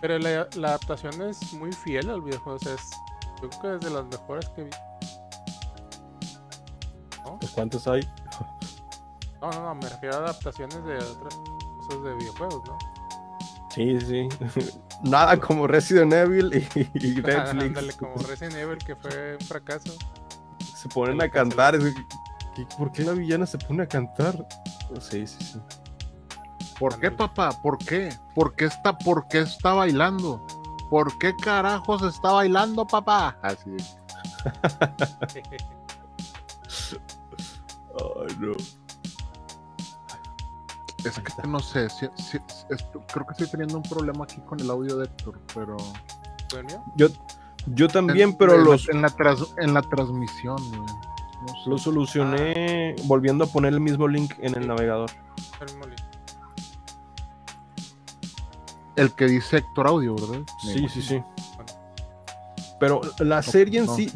[0.01, 2.55] Pero la, la, adaptación es muy fiel al videojuego.
[2.55, 2.89] O sea, es,
[3.41, 4.70] yo creo que es de las mejores que vi.
[7.26, 7.38] ¿No?
[7.39, 8.01] Pues ¿cuántos hay?
[9.41, 11.36] No, no, no, me refiero a adaptaciones de otras
[11.89, 12.77] cosas de videojuegos, ¿no?
[13.69, 14.27] Sí, sí.
[15.03, 17.67] Nada como Resident Evil y, y Netflix.
[17.67, 19.93] Ándale, como Resident Evil, que fue un fracaso.
[20.75, 21.77] Se ponen a cantar.
[22.77, 24.47] ¿Por qué la villana se pone a cantar?
[24.99, 25.59] Sí, sí, sí.
[26.77, 27.51] ¿Por qué, papá?
[27.61, 28.09] ¿Por qué?
[28.33, 30.45] ¿Por qué está, por qué está bailando?
[30.89, 33.37] ¿Por qué carajos está bailando, papá?
[33.41, 33.75] Así.
[37.99, 38.53] Ay, no.
[41.04, 42.38] Es que no sé, si, si,
[42.70, 45.78] es, creo que estoy teniendo un problema aquí con el audio de Héctor, pero.
[46.95, 47.08] Yo,
[47.68, 48.88] yo también, en, pero en los.
[48.88, 50.58] La, en, la tras, en la transmisión.
[50.72, 51.70] No sé.
[51.70, 53.02] Lo solucioné ah.
[53.06, 54.68] volviendo a poner el mismo link en el sí.
[54.68, 55.10] navegador.
[55.62, 56.00] El mismo link.
[58.97, 60.41] El que dice Héctor Audio, ¿verdad?
[60.62, 61.24] Sí, sí, sí.
[62.80, 63.95] Pero la no, serie en no.
[63.95, 64.12] sí,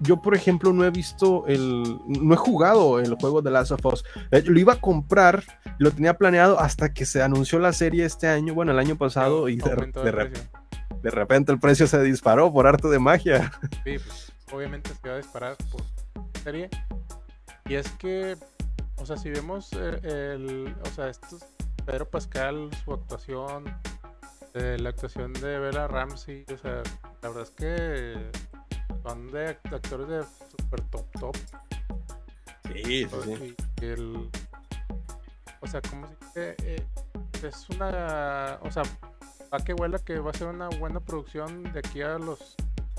[0.00, 3.84] yo por ejemplo no he visto el, no he jugado el juego de Last of
[3.86, 4.04] Us.
[4.30, 5.42] Lo iba a comprar,
[5.78, 9.48] lo tenía planeado hasta que se anunció la serie este año, bueno, el año pasado,
[9.48, 10.32] y de, de,
[11.02, 13.52] de, repente el precio se disparó por arte de magia.
[13.84, 15.82] Sí, pues, obviamente se va a disparar por
[16.42, 16.68] serie.
[17.68, 18.36] Y es que,
[18.96, 21.44] o sea, si vemos el, el o sea, estos,
[21.84, 23.64] Pedro Pascal, su actuación,
[24.54, 26.82] eh, la actuación de Bella Ramsey, o sea,
[27.22, 28.30] la verdad es que
[29.06, 31.36] son de actores de super top top.
[32.74, 33.56] Sí, sí.
[33.80, 34.30] Y el,
[35.60, 36.84] o sea, como si eh,
[37.42, 38.82] es una, o sea,
[39.52, 42.56] va que huela que va a ser una buena producción de aquí a los,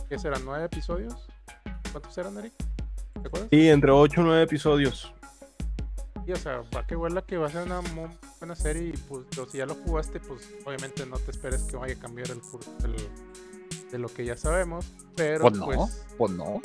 [0.08, 0.46] ¿qué serán?
[0.46, 1.28] ¿Nueve episodios?
[1.92, 2.54] ¿Cuántos serán, Eric?
[3.22, 3.50] ¿Te acuerdas?
[3.52, 5.14] Sí, entre ocho o nueve episodios.
[6.26, 8.98] Sí, o sea, va que huela que va a ser una muy buena serie y
[8.98, 12.40] pues si ya lo jugaste, pues obviamente no te esperes que vaya a cambiar el
[12.40, 12.96] curso del,
[13.92, 14.86] de lo que ya sabemos,
[15.16, 16.62] pero pues no, pues, pues no.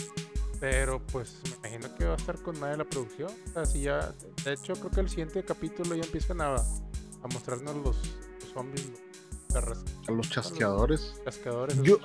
[0.61, 3.31] Pero pues me imagino que va a estar con de la producción.
[3.49, 4.14] O sea, si ya,
[4.45, 7.97] de hecho creo que el siguiente capítulo ya empiezan a, a mostrarnos los,
[8.41, 8.93] los zombies.
[9.55, 11.01] Los, a los chasqueadores.
[11.01, 11.99] Los chasqueadores yo,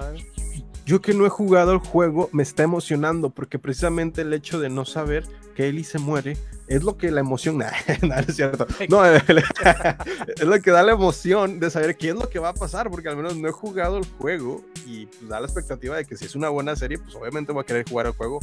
[0.88, 4.69] yo que no he jugado el juego me está emocionando porque precisamente el hecho de
[4.69, 6.38] no saber que Ellie se muere
[6.69, 7.71] es lo que la emoción, nah,
[8.03, 12.29] nah, es cierto, no, es lo que da la emoción de saber qué es lo
[12.29, 15.41] que va a pasar, porque al menos no he jugado el juego y pues, da
[15.41, 18.05] la expectativa de que si es una buena serie, pues obviamente voy a querer jugar
[18.05, 18.39] el juego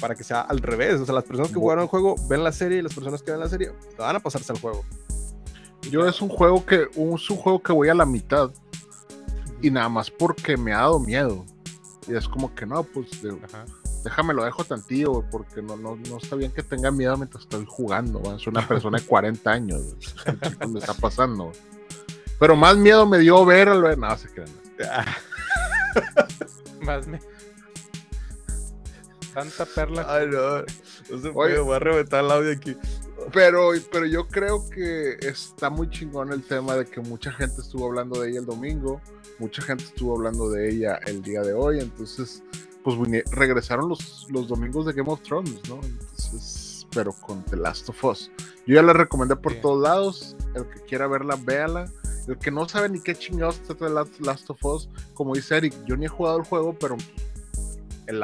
[0.00, 2.50] para que sea al revés, o sea, las personas que jugaron el juego ven la
[2.50, 4.84] serie y las personas que ven la serie van a pasarse al juego.
[5.88, 8.50] Yo es un juego que, es un juego que voy a la mitad
[9.62, 11.44] y nada más porque me ha dado miedo.
[12.10, 13.36] Y es como que no, pues de,
[14.02, 17.44] déjame lo dejo tantillo, güey, porque no, no, no está bien que tenga miedo mientras
[17.44, 18.36] estoy jugando, güey.
[18.36, 19.82] Es una persona de 40 años.
[20.58, 21.56] ¿Qué me está pasando, güey?
[22.40, 23.98] Pero más miedo me dio ver al ver.
[23.98, 24.48] No, se crean.
[26.80, 27.20] Más me.
[29.34, 30.06] Tanta perla.
[30.08, 30.60] Ay, no.
[30.60, 30.64] No
[31.06, 31.32] se Oye.
[31.32, 32.74] puede, voy a reventar el audio aquí.
[33.32, 37.86] Pero, pero yo creo que está muy chingón el tema de que mucha gente estuvo
[37.86, 39.02] hablando de ella el domingo,
[39.40, 42.42] mucha gente estuvo hablando de ella el día de hoy, entonces,
[42.84, 42.96] pues
[43.32, 45.80] regresaron los, los domingos de Game of Thrones, ¿no?
[45.82, 48.30] Entonces, pero con The Last of Us.
[48.66, 51.90] Yo ya la recomendé por todos lados, el que quiera verla, véala.
[52.28, 55.56] El que no sabe ni qué chingados trata de Last, Last of Us, como dice
[55.56, 56.96] Eric, yo ni he jugado el juego, pero
[58.06, 58.22] el,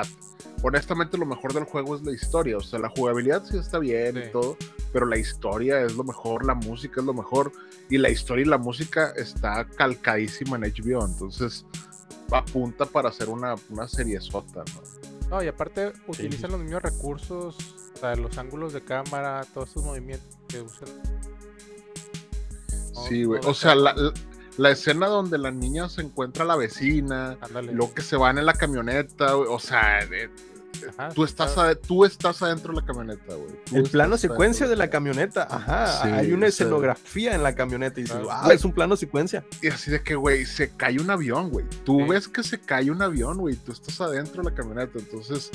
[0.62, 4.14] honestamente lo mejor del juego es la historia, o sea, la jugabilidad sí está bien
[4.14, 4.22] Sí.
[4.28, 4.56] y todo,
[4.92, 7.52] pero la historia es lo mejor, la música es lo mejor,
[7.90, 11.64] y la historia y la música está calcadísima en HBO, entonces
[12.32, 14.82] apunta para hacer una, una serie sota, ¿no?
[15.30, 17.56] No, y aparte utilizan los mismos recursos,
[17.94, 20.88] o sea, los ángulos de cámara, todos esos movimientos que usan.
[22.94, 23.94] No, Sí, güey, no o sea, la-
[24.56, 27.72] la escena donde la niña se encuentra a la vecina, Ándale.
[27.72, 30.00] lo que se van en la camioneta, güey, o sea,
[30.98, 31.54] Ajá, tú, estás
[31.86, 33.50] tú estás adentro de la camioneta, güey.
[33.64, 35.86] Tú El plano secuencia de la camioneta, ajá.
[36.02, 39.44] Sí, hay una escenografía en la camioneta y dices, ah, es un plano secuencia.
[39.62, 41.66] Y así de que, güey, se cae un avión, güey.
[41.84, 42.08] Tú Sí.
[42.08, 43.56] ves que se cae un avión, güey.
[43.56, 44.98] Tú estás adentro de la camioneta.
[44.98, 45.50] Entonces,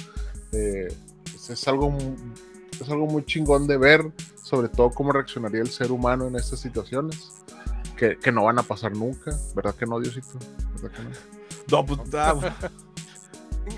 [0.53, 0.87] eh,
[1.31, 1.95] pues es, algo,
[2.79, 4.11] es algo muy chingón de ver,
[4.43, 7.31] sobre todo cómo reaccionaría el ser humano en estas situaciones.
[8.01, 10.39] Que, que no van a pasar nunca, ¿verdad que no, Diosito?
[10.73, 11.09] ¿Verdad que no?
[11.69, 12.55] No, pues, ah, bueno.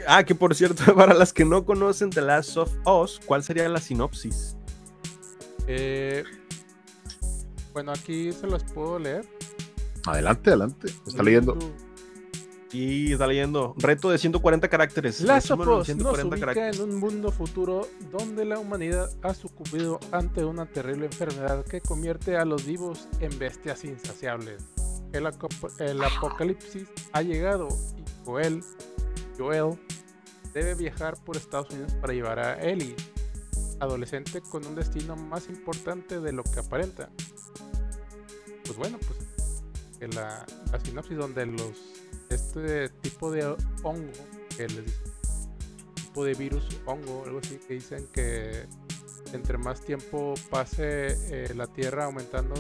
[0.08, 3.68] Ah, que por cierto, para las que no conocen The Last of Us, ¿cuál sería
[3.68, 4.56] la sinopsis?
[5.68, 6.24] Eh,
[7.74, 9.28] bueno, aquí se los puedo leer.
[10.06, 10.88] Adelante, adelante.
[11.06, 11.58] Está leyendo.
[12.74, 13.76] Sí, está leyendo.
[13.78, 15.22] Reto de 140 caracteres.
[15.22, 20.66] Us nos 140 ubica en un mundo futuro donde la humanidad ha sucumbido ante una
[20.66, 24.64] terrible enfermedad que convierte a los vivos en bestias insaciables.
[25.12, 28.64] El, apocalipsis ha llegado y Joel,
[29.38, 29.78] Joel
[30.56, 32.96] debe viajar por Estados Unidos para llevar a Ellie,
[33.82, 37.12] adolescente con un destino más importante de lo que aparenta.
[38.66, 40.44] Pues bueno, pues la
[40.84, 42.03] sinopsis donde los
[42.34, 43.46] este tipo de
[43.84, 44.12] hongo
[44.56, 44.86] que les
[45.96, 48.66] tipo de virus hongo algo así que dicen que
[49.34, 52.54] entre más tiempo pase eh, la tierra aumentando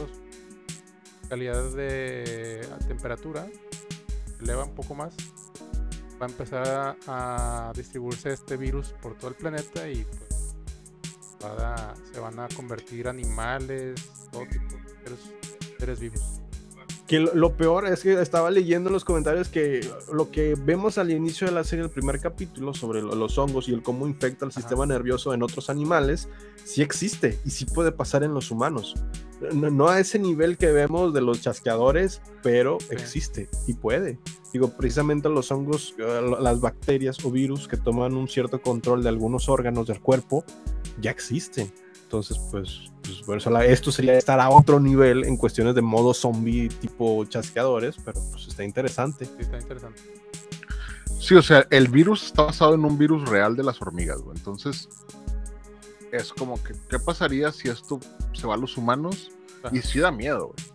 [1.29, 3.47] calidad de temperatura
[4.41, 5.15] eleva un poco más
[6.21, 10.55] va a empezar a, distribuirse este virus por todo el planeta y pues
[12.11, 14.75] se van a convertir animales todo tipo
[15.77, 16.42] seres vivos
[17.07, 21.11] Que lo, peor es que estaba leyendo en los comentarios que lo que vemos al
[21.11, 24.45] inicio de la serie, el primer capítulo sobre lo- los hongos y el cómo infecta
[24.45, 24.61] el Ajá.
[24.61, 26.29] sistema nervioso en otros animales,
[26.63, 28.95] sí existe y sí puede pasar en los humanos.
[29.53, 34.17] No, no a ese nivel que vemos de los chasqueadores, pero existe y puede.
[34.53, 39.09] Digo, precisamente los hongos, eh, las bacterias o virus que toman un cierto control de
[39.09, 40.45] algunos órganos del cuerpo,
[41.01, 41.69] ya existen.
[42.13, 45.81] Entonces, pues, pues, por eso la- esto sería estar a otro nivel en cuestiones de
[45.81, 49.25] modo zombie tipo chasqueadores, pero pues está interesante.
[49.25, 49.99] sí está interesante
[51.19, 54.37] Sí, o sea, el virus está basado en un virus real de las hormigas, güey.
[54.37, 54.89] Entonces,
[56.11, 57.99] es como que, ¿qué pasaría si esto
[58.33, 59.31] se va a los humanos?
[59.63, 59.75] Ajá.
[59.75, 60.67] Y sí da miedo, güey.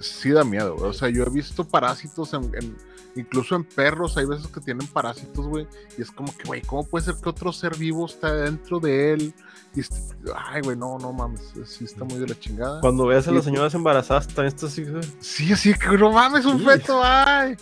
[0.00, 0.90] Sí da miedo, güey.
[0.90, 2.76] O sea, yo he visto parásitos en, en-
[3.14, 5.68] incluso en perros, hay veces que tienen parásitos, güey.
[5.96, 9.12] Y es como que, güey, ¿cómo puede ser que otro ser vivo está dentro de
[9.12, 9.34] él?
[9.76, 9.96] Este-
[10.34, 12.80] ay, güey, no, no mames, sí está muy de la chingada.
[12.80, 14.84] Cuando veas a Sí, las señoras embarazadas, también estás así.
[15.20, 16.64] Sí, así que no mames, un Sí.
[16.64, 17.56] feto, ay.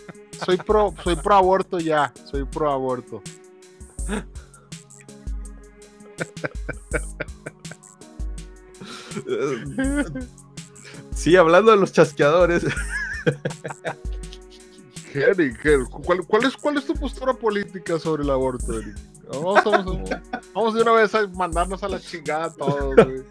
[0.45, 3.23] Soy pro, soy pro aborto ya, soy pro aborto.
[11.15, 12.65] Sí, hablando de los chasqueadores,
[16.05, 18.97] ¿cuál, cuál es, ¿cuál es tu postura política sobre el aborto, Eric?
[19.31, 20.11] Vamos, vamos, vamos,
[20.55, 23.23] vamos de una vez a mandarnos a la chingada todos, güey.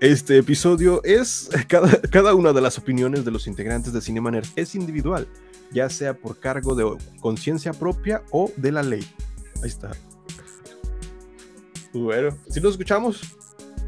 [0.00, 4.52] este episodio es cada, cada una de las opiniones de los integrantes de Cinema Nerds
[4.56, 5.26] es individual,
[5.72, 9.06] ya sea por cargo de conciencia propia o de la ley.
[9.62, 9.92] Ahí está.
[11.92, 13.20] Bueno, si nos escuchamos.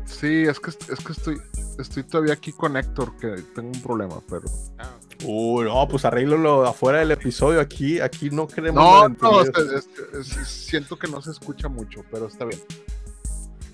[0.06, 1.40] Sí, es que, es que estoy,
[1.78, 4.42] estoy todavía aquí con Héctor, que tengo un problema, pero...
[4.78, 4.90] Ah,
[5.24, 7.60] Uy, no, pues arréglalo afuera del episodio.
[7.60, 8.82] Aquí, aquí no queremos.
[8.82, 9.50] No, no, es-
[10.14, 12.60] es- es- siento que no se escucha mucho, pero está bien.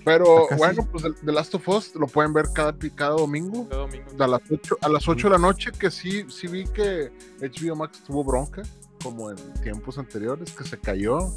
[0.03, 0.59] Pero Acá sí.
[0.59, 3.63] bueno, pues el- The Last of Us lo pueden ver cada, cada domingo.
[3.63, 6.65] este domingo a las 8, a las 8 de la noche, que sí, sí vi
[6.65, 8.63] que HBO Max tuvo bronca.
[9.03, 11.31] como en tiempos anteriores, que se cayó.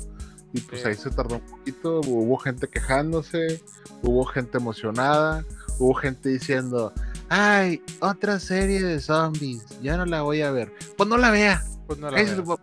[0.53, 0.89] Y pues Sí.
[0.89, 2.01] ahí se tardó un poquito.
[2.01, 3.63] Hubo gente quejándose,
[4.03, 5.45] hubo gente emocionada,
[5.81, 6.93] hubo gente diciendo,
[7.29, 10.73] ay, otra serie de zombies, ya no la voy a ver.
[10.97, 11.65] Pues no la vea.
[11.87, 12.61] Pues no la po-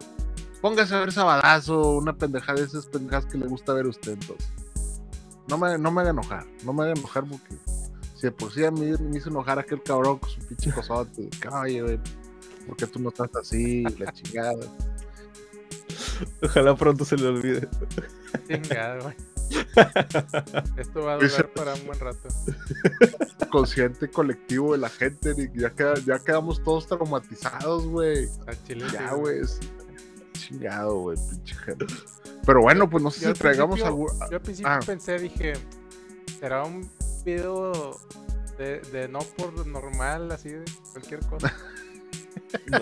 [0.62, 4.14] Póngase a ver Sabadazo, una pendejada de esas pendejadas que le gusta ver a usted
[4.14, 4.48] entonces.
[5.50, 7.56] No me, no me haga enojar, no me haga enojar porque
[8.16, 11.30] si de por sí a mí me hizo enojar aquel cabrón con su pinche cosote,
[11.30, 12.00] que, oye, güey,
[12.68, 13.84] ¿por qué tú no estás así?
[14.00, 14.66] La chingada.
[16.44, 17.68] Ojalá pronto se le olvide.
[18.48, 19.16] Chingado, güey.
[20.78, 22.28] Esto va a Ese- durar para un buen rato.
[23.52, 28.28] Consciente colectivo de la gente, Nick, ya, queda- ya quedamos todos traumatizados, güey.
[28.92, 29.60] Ya, güey, es
[30.34, 31.86] chingado, güey, pinche gente.
[32.46, 34.08] Pero bueno, pues no sé Yo si traigamos algún...
[34.30, 34.80] Yo al principio Ah.
[34.86, 35.54] pensé, dije,
[36.40, 36.90] será un
[37.26, 37.98] video
[38.58, 41.54] de, de no por normal, así de cualquier cosa.
[42.68, 42.80] No.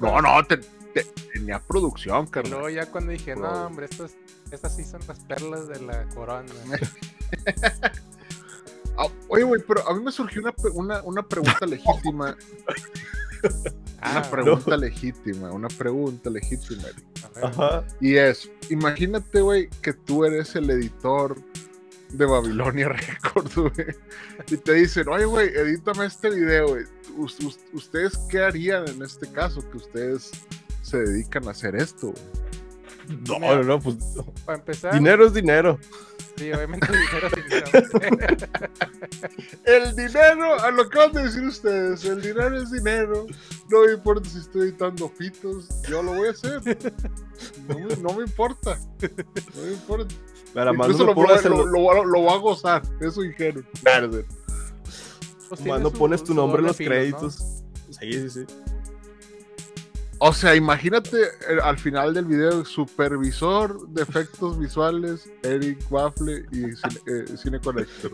[0.00, 0.56] No, no, te-
[0.94, 2.52] te- tenía producción, y carnal.
[2.52, 4.12] luego ya cuando dije, no, hombre, estas,
[4.50, 6.52] estas sí son las perlas de la corona.
[8.98, 12.36] Ah, oye, güey, pero a mí me surgió una, una, una pregunta legítima.
[14.02, 16.84] Ah, una pregunta legítima, una pregunta legítima.
[17.42, 17.84] Ajá.
[18.00, 21.36] Y es, imagínate, güey, que tú eres el editor
[22.10, 22.88] de Babilonia
[23.22, 23.72] Records, güey.
[24.50, 26.84] Y te dicen, oye, güey, edítame este video, güey.
[27.16, 29.60] Us- us- ¿Ustedes qué harían en este caso?
[29.70, 30.30] Que ustedes
[30.82, 32.24] se dedican a hacer esto, güey.
[33.28, 33.96] No, no, no, pues
[34.44, 35.78] Para empezar, dinero es dinero.
[36.36, 38.48] sí, obviamente dinero, dinero.
[39.64, 43.26] El dinero, a lo que acaban de decir ustedes, el dinero es dinero.
[43.68, 46.60] No me importa si estoy editando fitos, yo lo voy a hacer.
[47.68, 48.78] No me, no me importa.
[49.54, 50.14] No me importa.
[50.54, 53.64] Para Incluso no lo, pones, lo, el- lo- lo va a gozar, eso dijeron.
[53.82, 54.24] Verde.
[55.48, 57.62] Pues no pones tu nombre en los créditos.
[57.90, 58.46] Sí, sí, sí.
[60.22, 66.56] O sea, imagínate eh, al final del video, supervisor de efectos visuales, Eric Waffle y
[66.76, 68.12] Cine, eh, Cine Connector.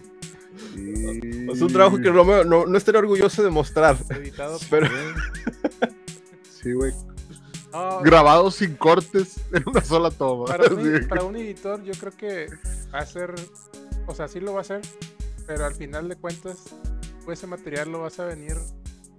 [0.77, 3.97] Y- Es un trabajo que no, me- no, no estaría orgulloso de mostrar.
[4.11, 4.89] Editado Pero
[6.63, 6.93] Sí, güey.
[7.73, 10.45] No, Grabado sin cortes en una sola toma.
[10.47, 11.07] para, un, Sí.
[11.09, 12.47] para un editor yo creo que
[12.95, 13.35] va a ser,
[14.07, 14.81] o sea, sí lo va a hacer,
[15.47, 16.59] pero al final de cuentas,
[17.25, 18.57] pues ese material lo vas a venir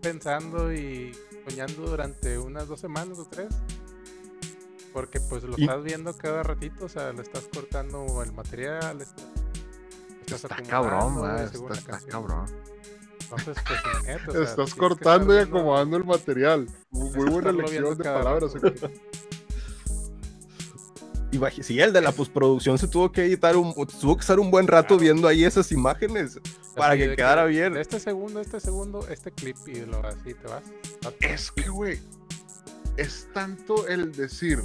[0.02, 1.12] pensando y
[1.48, 3.50] soñando durante unas dos semanas o tres.
[4.94, 9.02] Porque pues lo Y- estás viendo cada ratito, o sea, le estás cortando el material,
[9.02, 9.26] estás,
[10.26, 12.46] estás Está cabrón, güey, ma, según está, cabrón.
[13.22, 16.68] Entonces, pues, neta, o sea, Estás cortando y viendo- acomodando el material.
[16.90, 18.54] Muy, buena elección de palabras.
[21.62, 24.68] Sí, el de la postproducción se tuvo que editar un, tuvo que estar un buen
[24.68, 25.02] rato Claro.
[25.02, 26.40] viendo ahí esas imágenes
[26.76, 27.76] para Así que quedara bien.
[27.78, 30.64] Este segundo, este segundo, este clip y lo así te vas.
[31.20, 32.00] Es que, güey,
[32.98, 34.60] es tanto el decir,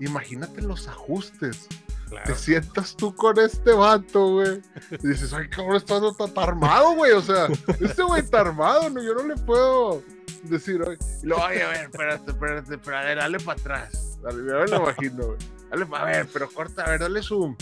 [0.00, 1.68] imagínate los ajustes.
[2.08, 2.24] Claro.
[2.26, 4.60] Te sientas tú con este vato, güey.
[5.02, 7.12] Y dices, ay, cabrón, estás está, está armado, güey.
[7.12, 7.46] O sea,
[7.80, 10.02] este güey está armado, no, yo no le puedo
[10.42, 14.18] decir, oye, y luego, oye, a ver, espérate, espérate, espérate, dale para atrás.
[14.22, 15.38] Dale, me lo imagino, güey.
[15.70, 17.56] Dale, a ver, pero corta, a ver, dale zoom.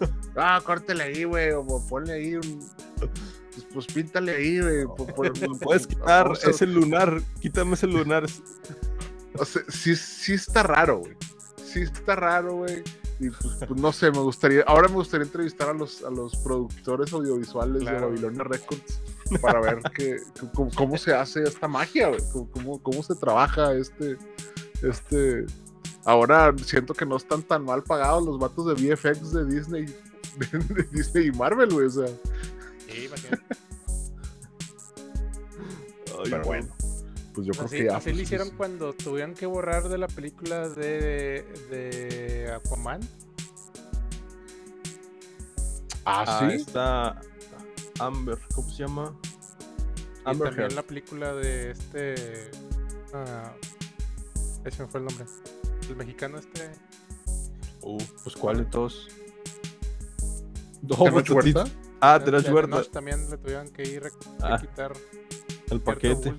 [0.36, 2.60] Ah, córtale ahí, güey, o ponle ahí un.
[2.98, 4.84] Pues, pues píntale ahí, güey.
[4.86, 5.12] por-
[5.60, 8.24] Puedes quitar vamos a- ese lunar, quítame ese lunar.
[9.36, 11.16] O sea, sí, sí está raro, güey.
[11.64, 12.82] Sí está raro, güey.
[13.18, 14.62] Y pues, pues, no sé, me gustaría.
[14.68, 17.92] Ahora me gustaría entrevistar a los, a los productores audiovisuales de.
[17.92, 19.00] Babilonia Records
[19.42, 20.16] para ver que,
[20.54, 22.20] cómo, cómo se hace esta magia, güey.
[22.32, 24.16] Cómo, cómo, cómo se trabaja este.
[24.82, 25.44] Este.
[26.04, 29.86] Ahora siento que no están tan mal pagados los vatos de VFX de Disney.
[30.70, 31.86] De, Disney y Marvel, güey.
[31.86, 32.06] O sea,
[32.88, 33.42] Sí, imagínate.
[36.06, 36.44] Ay, pero no.
[36.44, 36.68] bueno.
[37.34, 37.96] Pues yo creo Así, que ya.
[37.96, 43.00] así pues, lo hicieron es- cuando tuvieron que borrar de la película de, de Aquaman.
[46.04, 46.56] Ah, Ah, sí.
[46.56, 47.20] está
[47.98, 49.14] Amber, ¿cómo se llama?
[50.26, 50.72] Y Amber también Heard.
[50.72, 52.50] la película de este.
[53.12, 53.52] Ah,
[54.64, 55.26] ese me fue el nombre.
[55.90, 56.70] El mexicano este.
[57.82, 59.08] Uh, pues ¿cuál de todos?
[60.82, 61.64] No, ¿Tenoch Huerta?
[62.00, 64.04] Ah, de- Tenoch Huerta, también le tuvieron que ir
[64.40, 64.92] a Ah, quitar
[65.70, 66.32] el paquete.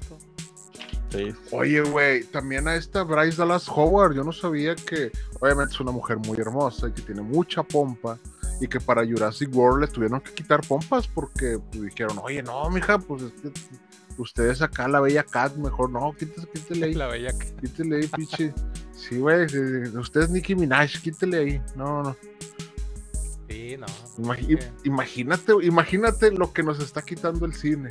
[1.09, 1.33] Sí.
[1.51, 5.91] Oye, güey, también a esta Bryce Dallas Howard, yo no sabía que, obviamente es una
[5.91, 8.17] mujer muy hermosa y que tiene mucha pompa
[8.61, 12.69] y que para Jurassic World le tuvieron que quitar pompas porque pues, dijeron, oye, no,
[12.69, 13.51] mija, pues es que
[14.17, 18.07] ustedes acá la bella cat, mejor no, quítese, quítele ahí, La bella que- quítele ahí,
[18.07, 18.53] pinche.
[18.93, 19.45] Sí, güey,
[19.97, 21.61] usted es Nicki Minaj, quítele ahí.
[21.75, 22.15] No, no.
[23.49, 23.85] Sí, no.
[24.83, 27.89] Imagínate, imagínate lo que nos está quitando el cine.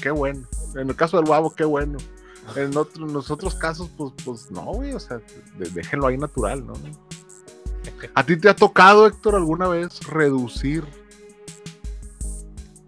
[0.00, 0.46] Qué bueno.
[0.76, 1.98] En el caso del babo, qué bueno.
[2.56, 5.20] en, otro- en los otros casos, pues, pues no, güey, o sea,
[5.56, 6.74] déjenlo ahí natural, ¿no?
[8.14, 10.84] ¿A ti te ha tocado, Héctor, alguna vez reducir?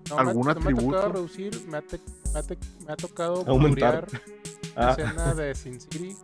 [0.09, 0.97] No, me ¿Algún no me ha atributo?
[0.97, 2.01] tocado reducir, me ha, te-
[2.37, 4.07] me ha te- me ha tocado Aumentar.
[4.07, 4.23] blurear
[4.77, 4.91] Ah.
[4.99, 6.15] escena de Sin City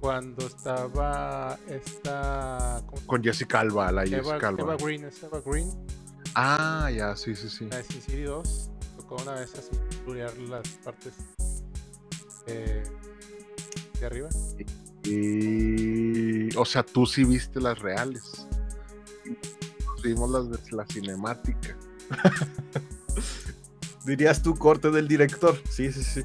[0.00, 4.04] cuando estaba esta ¿cómo se Con Jessica Alba, la?
[4.04, 4.62] Eva, Jessica Alba.
[4.62, 5.70] Eva Green, es Eva Green,
[6.34, 7.66] Ah, ya, sí, sí, sí.
[7.70, 11.12] la de Sin City 2, tocó una vez así blurear las partes
[12.46, 12.82] eh,
[14.00, 14.30] de arriba.
[15.04, 16.56] Y.
[16.56, 18.46] O sea, tú sí viste las reales.
[20.02, 21.76] Vimos las de la cinemática.
[24.04, 25.56] Dirías tu corte del director.
[25.70, 26.24] Sí, sí, sí.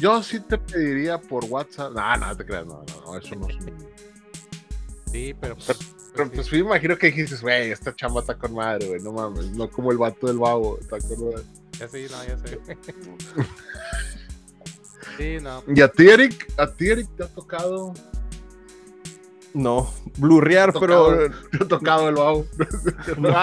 [0.00, 1.92] Yo sí te pediría por WhatsApp.
[1.92, 3.56] No, no te creas, no, no, no, eso no es.
[5.12, 5.78] Sí, pero Pero, pues,
[6.14, 6.30] pero, sí.
[6.34, 9.70] pues me imagino que dijiste, güey, esta chamba está con madre, güey, no mames, no
[9.70, 11.44] como el vato del babo, está con madre.
[11.78, 12.58] Ya sé, no, ya sé.
[15.16, 15.62] sí, no.
[15.74, 17.94] Y a ti, Eric, a ti, Eric, te ha tocado,
[19.54, 21.10] No, blurrear, Tocado.
[21.10, 22.46] pero ha tocado el babo.
[23.18, 23.28] no.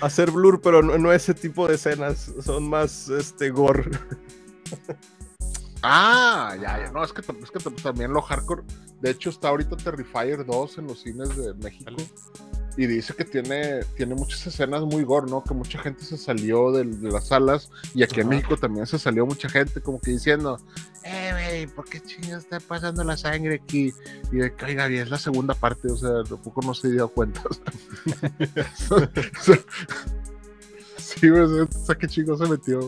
[0.00, 2.30] Hacer blur, pero no, no ese tipo de escenas.
[2.40, 3.90] Son más este gore.
[5.82, 8.62] Ah, ya, ya, no, es que, es que también lo hardcore,
[9.00, 11.90] de hecho está ahorita Terrifier 2 en los cines de México.
[12.76, 15.44] Y dice que tiene, tiene muchas escenas muy gore, ¿no?
[15.44, 17.70] Que mucha gente se salió de, las salas.
[17.94, 18.28] Y aquí en.
[18.28, 20.58] México también se salió mucha gente como que diciendo,
[21.04, 23.92] eh, güey, ¿por qué chingados está pasando la sangre aquí?
[24.30, 27.42] Y de que, oiga, es la segunda parte, o sea, tampoco no se dio cuenta.
[27.46, 27.64] o sea.
[30.96, 32.80] sí, güey, o sea, qué chingo se metió.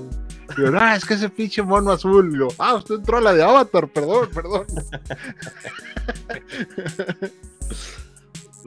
[0.57, 2.35] Y yo, no, es que ese pinche mono azul.
[2.35, 4.67] Y yo, ah, usted entró a la de Avatar, perdón, perdón.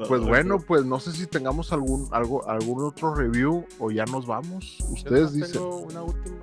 [0.07, 4.25] Pues bueno, pues no sé si tengamos algún algo algún otro review o ya nos
[4.27, 4.77] vamos.
[4.89, 5.53] Ustedes dicen.
[5.53, 6.37] Tengo una última.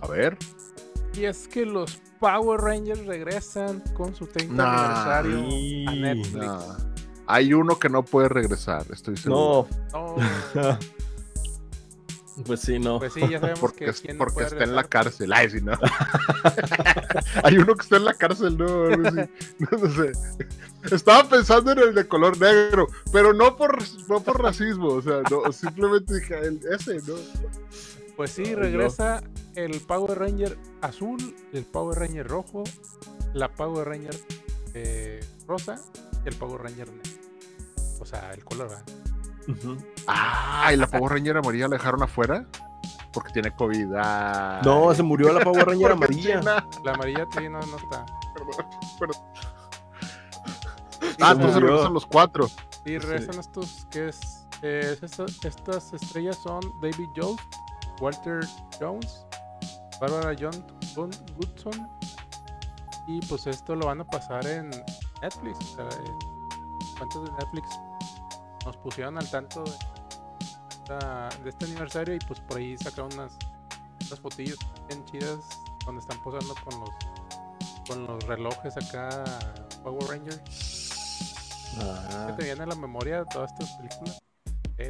[0.00, 0.36] A ver.
[1.14, 6.34] Y es que los Power Rangers regresan con su 30 Nah, aniversario y- a Netflix.
[6.46, 6.76] Nah.
[7.26, 9.66] Hay uno que no puede regresar, estoy seguro.
[9.92, 10.16] No,
[10.54, 10.78] No,
[12.46, 12.98] pues sí, no.
[12.98, 14.88] pues sí, ya sabemos porque que quién porque está en la regresar.
[14.88, 15.32] cárcel.
[15.32, 15.72] Ay, sí, no.
[17.44, 19.28] Hay uno que está en la cárcel, no, no, sé,
[19.58, 20.12] no, no sé.
[20.94, 23.78] Estaba pensando en el de color negro, pero no por,
[24.08, 27.14] no por racismo, o sea, no, simplemente dije, el- ese, ¿no?
[28.16, 28.56] Pues sí, no.
[28.60, 29.22] regresa
[29.54, 32.64] el Power Ranger azul, el Power Ranger rojo,
[33.34, 34.14] la Power Ranger
[34.74, 35.80] eh, rosa
[36.24, 37.10] y el Power Ranger negro.
[38.00, 38.84] O sea, el color, ¿verdad?
[39.48, 39.76] Ujú.
[40.06, 42.44] Ah, y la Power Ranger amarilla la dejaron afuera
[43.12, 43.86] porque tiene COVID.
[44.64, 46.40] No, se murió la Power Ranger amarilla.
[46.40, 48.06] China- La amarilla sí, no, no está.
[48.34, 48.66] Perdón,
[48.98, 49.16] perdón.
[51.20, 52.48] Ah, entonces regresan los cuatro.
[52.84, 54.96] Y regresan estos que es, eh,
[55.44, 57.40] estas estrellas son David Jones,
[58.00, 58.40] Walter
[58.80, 59.24] Jones,
[60.00, 60.64] Barbara John
[60.96, 61.88] Goodson
[63.06, 64.70] y pues esto lo van a pasar en
[65.22, 65.58] Netflix.
[65.58, 67.68] O sea, en cuentas de Netflix
[68.64, 69.70] nos pusieron al tanto de,
[70.70, 73.36] esta- de este aniversario y pues por ahí sacaron unas,
[74.06, 74.58] unas fotillos
[74.88, 75.38] bien chidas
[75.86, 76.90] donde están posando con los
[77.88, 79.24] con los relojes acá
[79.82, 81.34] Power Rangers.
[81.80, 84.22] Ah, que te viene a la memoria todas estas películas?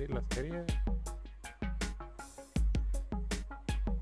[0.09, 0.65] La serie.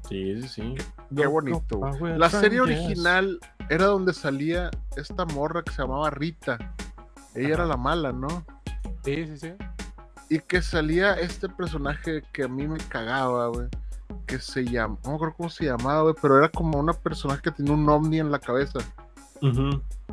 [0.08, 0.74] sí, sí, sí.
[1.16, 1.78] Qué bonito.
[1.98, 2.16] güey.
[2.18, 6.58] La serie original era donde salía esta morra que se llamaba Rita.
[7.34, 8.44] Ella era la mala, ¿no?
[9.04, 9.52] Sí, sí, sí.
[10.28, 13.68] Y que salía este personaje que a mí me cagaba, güey.
[14.26, 17.42] Que se llama, no me acuerdo cómo se llamaba, güey, pero era como una personaje
[17.42, 18.80] que tenía un ovni en la cabeza.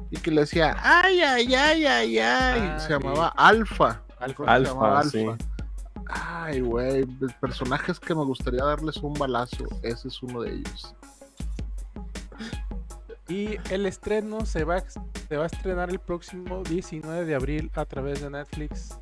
[0.09, 2.19] Y que le decía, ay, ay, ay, ay, ay.
[2.19, 2.93] Ah, se sí.
[2.93, 4.01] llamaba Alfa.
[4.19, 4.59] Alfa.
[4.59, 5.27] Llamaba Alfa, sí.
[6.09, 7.05] Ay, güey,
[7.41, 9.65] personajes que me gustaría darles un balazo.
[9.83, 10.95] Ese es uno de ellos.
[13.29, 14.81] Y el estreno se va,
[15.27, 18.97] se va a estrenar el próximo 19 de abril a través de Netflix.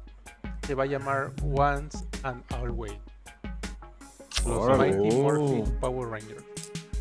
[0.65, 2.93] Se va a llamar Once and Always.
[4.47, 4.77] Los.
[4.77, 5.21] Mighty Oh.
[5.21, 6.43] Morphin Power Rangers.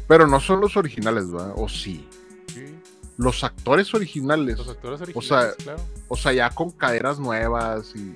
[0.07, 1.53] Pero no son los originales, ¿verdad?
[1.57, 2.09] O sí.
[2.49, 2.66] Sí,
[3.16, 4.59] Los actores originales.
[4.59, 5.83] Los actores O originales, sea, claro.
[6.09, 8.12] O sea, ya con caderas nuevas y.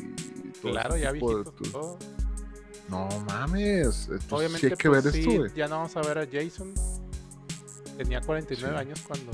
[0.60, 1.72] todo Claro, ya tipo de- viejitos.
[1.72, 1.98] todo.
[2.88, 4.08] No mames.
[4.10, 6.72] Sí Obviamente, hay que pues, ver sí, esto, ya no vamos a ver a Jason.
[7.98, 8.80] Tenía 49 Sí.
[8.80, 9.32] años cuando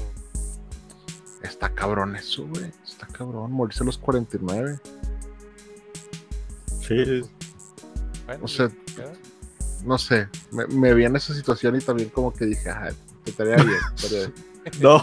[1.43, 2.73] Está cabrón eso, güey.
[2.85, 3.53] Está cabrón.
[3.53, 4.81] Morirse a los 49.
[6.81, 7.23] Sí,
[8.27, 8.71] Bueno, O sea.
[9.85, 10.29] No sé.
[10.51, 12.91] Me, me vi en esa situación y también como que dije, ah,
[13.23, 13.69] te estaría bien.
[13.95, 14.35] estaría bien".
[14.81, 15.03] No.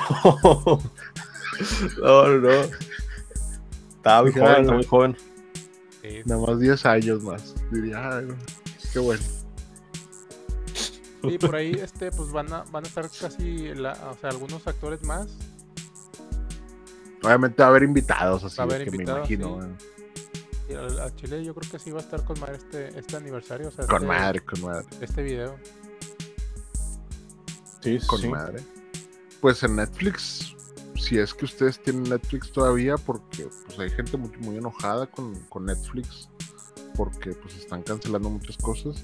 [2.01, 2.49] No, no.
[3.95, 4.73] Estaba muy joven, ah, está no.
[4.73, 5.17] muy joven.
[6.01, 7.53] Sí, Nada más 10 años más.
[7.71, 8.27] Diría, ay,
[8.91, 9.21] qué bueno.
[11.21, 14.65] Sí, por ahí este, pues van a, van a estar casi la- o sea, algunos
[14.67, 15.27] actores más.
[17.23, 19.77] Obviamente va a haber invitados, así Va a haber que invitados, me imagino.
[20.67, 20.73] sí.
[20.99, 23.67] a, Chile yo creo que sí va a estar con madre este, este aniversario.
[23.67, 25.55] O sea, Con este, madre, con madre, Este video.
[27.81, 28.27] Sí, con sí.
[28.29, 28.61] madre.
[29.39, 30.55] Pues en Netflix,
[30.95, 35.33] si es que ustedes tienen Netflix todavía, porque pues hay gente muy, muy enojada con,
[35.49, 36.29] con Netflix,
[36.95, 39.03] porque pues están cancelando muchas cosas.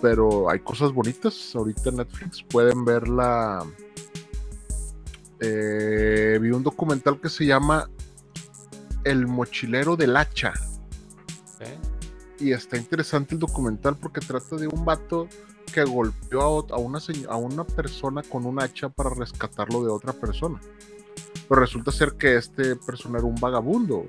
[0.00, 1.54] Pero hay cosas bonitas.
[1.54, 3.64] Ahorita en Netflix pueden ver la.
[5.40, 7.88] eh, vi un documental que se llama
[9.04, 10.52] El mochilero del hacha.
[11.60, 11.78] ¿eh?
[12.40, 15.28] Y está interesante el documental porque trata de un vato
[15.72, 20.60] que golpeó a, una, a una persona con un hacha para rescatarlo de otra persona.
[21.48, 24.04] Pero resulta ser que este persona era un vagabundo.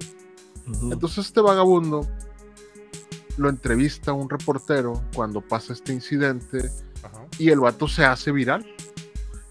[0.92, 2.08] Entonces este vagabundo
[3.38, 6.72] lo entrevista un reportero cuando pasa este incidente
[7.04, 7.26] Ajá.
[7.38, 8.66] y el vato se hace viral.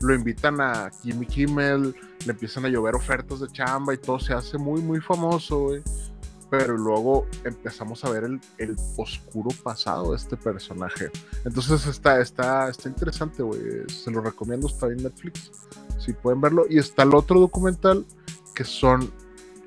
[0.01, 1.95] Lo invitan a Jimmy Kimmel,
[2.27, 5.83] le empiezan a llover ofertas de chamba y todo se hace muy, muy famoso, güey.
[6.51, 11.11] Pero luego empezamos a ver el, el oscuro pasado de este personaje.
[11.45, 13.61] Entonces está, está, está interesante, güey.
[13.89, 15.51] Se lo recomiendo, está en Netflix.
[15.99, 16.67] Si pueden verlo.
[16.69, 18.07] Y está el otro documental
[18.55, 19.11] que son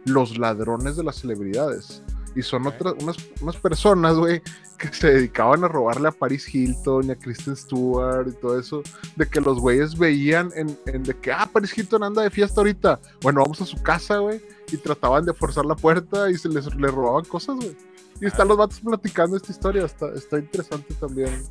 [0.05, 2.01] los ladrones de las celebridades.
[2.39, 4.41] Y son otras, unas, unas personas, güey,
[4.77, 8.81] que se dedicaban a robarle a Paris Hilton y a Kristen Stewart y todo eso.
[9.17, 12.61] De que los güeyes veían en, en de que, ah, Paris Hilton anda de fiesta
[12.61, 12.99] ahorita.
[13.21, 14.41] Bueno, vamos a su casa, güey.
[14.71, 17.75] Y trataban de forzar la puerta y se les le robaban cosas, güey.
[18.21, 19.83] Y están los vatos platicando esta historia.
[19.85, 21.43] Está, está interesante también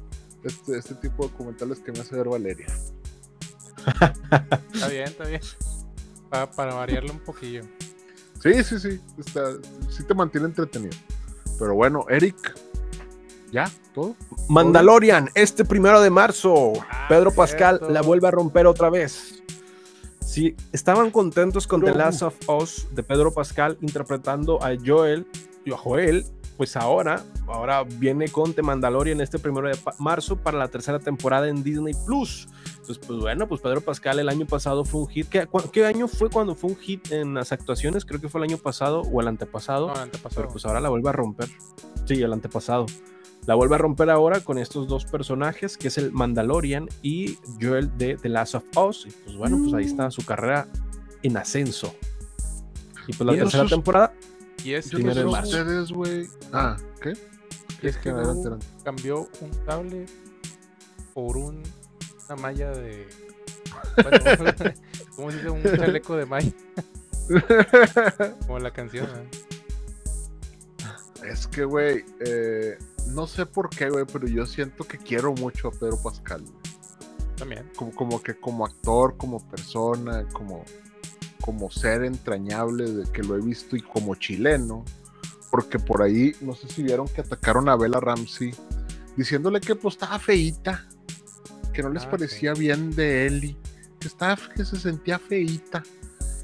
[0.45, 2.67] este, este tipo de documentales que me hace ver Valeria.
[4.73, 5.41] Está bien, está bien.
[6.31, 7.63] Pa- para variarlo un poquillo.
[8.43, 9.01] Sí, sí, sí.
[9.19, 9.53] Está,
[9.91, 10.97] sí te mantiene entretenido.
[11.59, 12.55] Pero bueno, Eric,
[13.51, 13.71] ¿ya?
[13.95, 14.15] ¿Todo?
[14.49, 16.73] Mandalorian, este primero de marzo.
[16.89, 17.93] Ah, Pedro Pascal cierto.
[17.93, 19.43] la vuelve a romper otra vez.
[20.25, 21.95] Sí, estaban contentos con The.
[21.95, 25.27] Last of Us de Pedro Pascal interpretando a Joel
[25.65, 26.25] y a Joel.
[26.57, 31.49] Pues ahora, ahora viene con The Mandalorian este primero de marzo para la tercera temporada
[31.49, 32.49] en Disney Plus.
[32.89, 35.29] Entonces, pues bueno, pues Pedro Pascal el año pasado fue un hit.
[35.29, 38.07] ¿Qué, qué año fue cuando fue un hit en las actuaciones?
[38.07, 39.89] Creo que fue el año pasado o el antepasado.
[39.89, 40.41] No, el antepasado.
[40.41, 41.49] Pero pues ahora la vuelve a romper.
[42.07, 42.87] Sí, el antepasado.
[43.47, 47.91] La vuelve a romper ahora con estos dos personajes, que es el Mandalorian y Joel
[47.99, 49.05] de The Last of Us.
[49.07, 50.67] Y pues bueno, pues ahí está su carrera
[51.23, 51.95] en ascenso.
[53.07, 54.15] Y pues la Y tercera esos- temporada,
[54.65, 56.27] y es que ustedes, güey.
[56.55, 57.13] Ah, ¿qué?
[57.83, 58.15] Y es que
[58.83, 60.11] cambió un tablet
[61.13, 61.63] por un,
[62.29, 63.09] una malla de.
[64.03, 64.19] Bueno,
[65.17, 65.51] ¿cómo se dice?
[65.51, 66.53] Un chaleco de malla.
[68.47, 69.07] Como la canción.
[69.07, 69.29] ¿eh?
[71.25, 75.69] Es que, güey, eh, no sé por qué, güey, pero yo siento que quiero mucho
[75.69, 76.45] a Pedro Pascal.
[77.37, 77.71] También.
[77.77, 80.65] Como, como que como actor, como persona, como,
[81.41, 84.85] como ser entrañable de que lo he visto y como chileno.
[85.51, 88.55] Porque por ahí, no sé si vieron que atacaron a Bella Ramsey
[89.17, 90.87] diciéndole que pues estaba feíta,
[91.79, 93.57] que no les Ah, parecía bien de Eli,
[94.01, 95.85] que estaba, que se sentía feíta.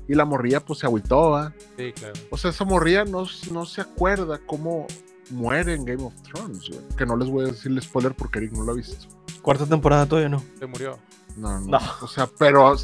[0.07, 1.51] Y la morría pues se agüitó.
[1.77, 2.15] Sí, claro.
[2.31, 4.87] O sea, esa morría no, no se acuerda cómo
[5.31, 6.81] muere en Game of Thrones, güey.
[6.97, 9.09] Que no les voy a decir el spoiler porque Eric no lo ha visto.
[9.43, 10.41] cuarta temporada todavía no.
[10.57, 11.01] Se murió.
[11.37, 11.67] No, no.
[11.67, 11.81] No.
[12.03, 12.77] O sea, pero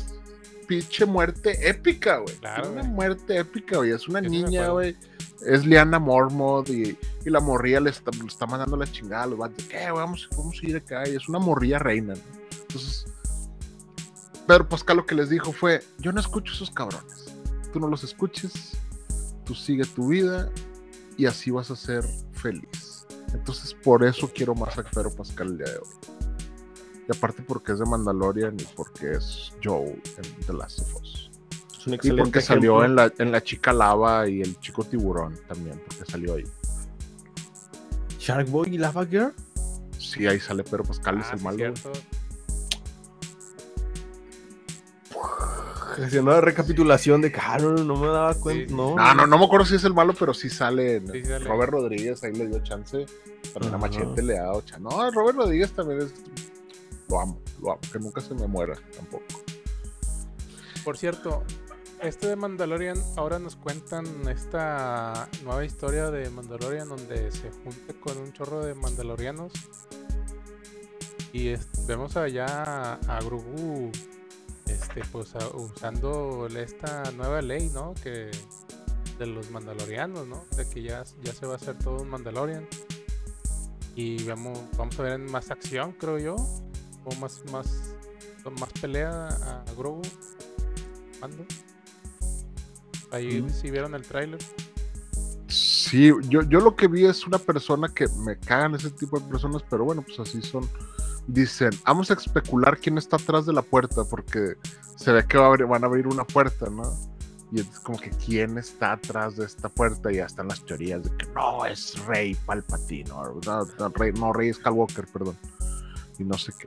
[0.67, 2.35] pinche muerte épica, güey.
[2.39, 2.95] Claro, Tiene una güey.
[2.95, 3.93] muerte épica, güey.
[3.93, 4.97] Es una niña, güey.
[5.47, 9.27] Es Liana Mormont y, y la morría le está, le está mandando la chingada a
[9.29, 9.65] los vatos.
[9.67, 9.93] ¿Qué, güey?
[10.03, 11.09] Vamos, vamos a ir acá.
[11.09, 12.40] Y es una morría reina, ¿no?
[12.71, 13.05] Entonces,
[14.47, 17.35] Pedro Pascal lo que les dijo fue: Yo no escucho esos cabrones.
[17.73, 18.77] Tú no los escuches.
[19.45, 20.49] Tú sigue tu vida
[21.17, 23.07] y así vas a ser feliz.
[23.35, 25.89] Entonces, por eso quiero más a Pedro Pascal el día de hoy.
[27.09, 31.31] Y aparte porque es de Mandalorian y porque es Joe en The Last of Us.
[31.77, 33.03] Es un Y excelente porque salió ejemplo.
[33.03, 36.45] en la, en la chica lava y el chico tiburón también, porque salió ahí.
[38.19, 39.33] Shark Boy y Lava Girl.
[39.99, 41.75] Sí, ahí sale Pedro Pascal, es Ah, el sí, malo.
[46.05, 48.69] Haciendo la recapitulación de que ah, no, no me daba cuenta.
[48.69, 50.97] Sí, no, No, no, no me acuerdo si es el malo, pero sí sale.
[50.97, 51.45] en- Sí sale.
[51.45, 53.07] Robert Rodríguez ahí le dio chance.
[53.53, 53.79] También a.
[53.79, 54.83] Machete le ha dado chance.
[54.83, 56.13] No, Robert Rodríguez también es.
[57.09, 57.81] Lo amo, lo amo.
[57.93, 59.25] Que nunca se me muera tampoco.
[60.85, 61.43] Por cierto,
[62.01, 68.17] este de Mandalorian, ahora nos cuentan esta nueva historia de Mandalorian donde se junta con
[68.19, 69.53] un chorro de mandalorianos.
[71.33, 71.55] Y
[71.87, 73.93] vemos allá a, a Grogu
[74.73, 77.95] este, pues, usando esta nueva ley, ¿no?
[78.03, 78.31] Que
[79.19, 80.45] de los mandalorianos, ¿no?
[80.57, 82.67] De que ya, ya se va a hacer todo un Mandalorian.
[83.95, 86.37] Y vamos, vamos a ver en más acción, creo yo.
[87.05, 87.95] o más, más,
[88.59, 90.03] más pelea a Grogu.
[91.21, 91.45] Mando.
[93.11, 93.51] Ahí Mm.
[93.51, 94.39] si vieron el tráiler.
[95.49, 99.27] Sí, yo, yo lo que vi es una persona que me cagan ese tipo de
[99.29, 100.69] personas, pero bueno, pues así son.
[101.27, 104.57] Dicen, vamos a especular quién está atrás de la puerta, porque
[104.97, 106.83] se ve que va a abrir- van a abrir una puerta, ¿no?
[107.53, 111.03] Y es como que quién está atrás de esta puerta, y ya están las teorías
[111.03, 115.37] de que no, es Rey Palpatine, o no, no, Rey, no, Rey Skywalker, perdón.
[116.19, 116.67] Y no sé qué.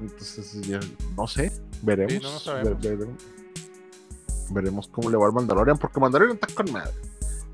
[0.00, 0.80] Entonces, ya,
[1.16, 1.52] no sé,
[1.82, 2.12] veremos.
[2.14, 2.80] Sí, no lo sabemos.
[2.82, 3.22] ve- veremos.
[4.50, 6.92] Veremos cómo le va al Mandalorian, porque Mandalorian está con madre.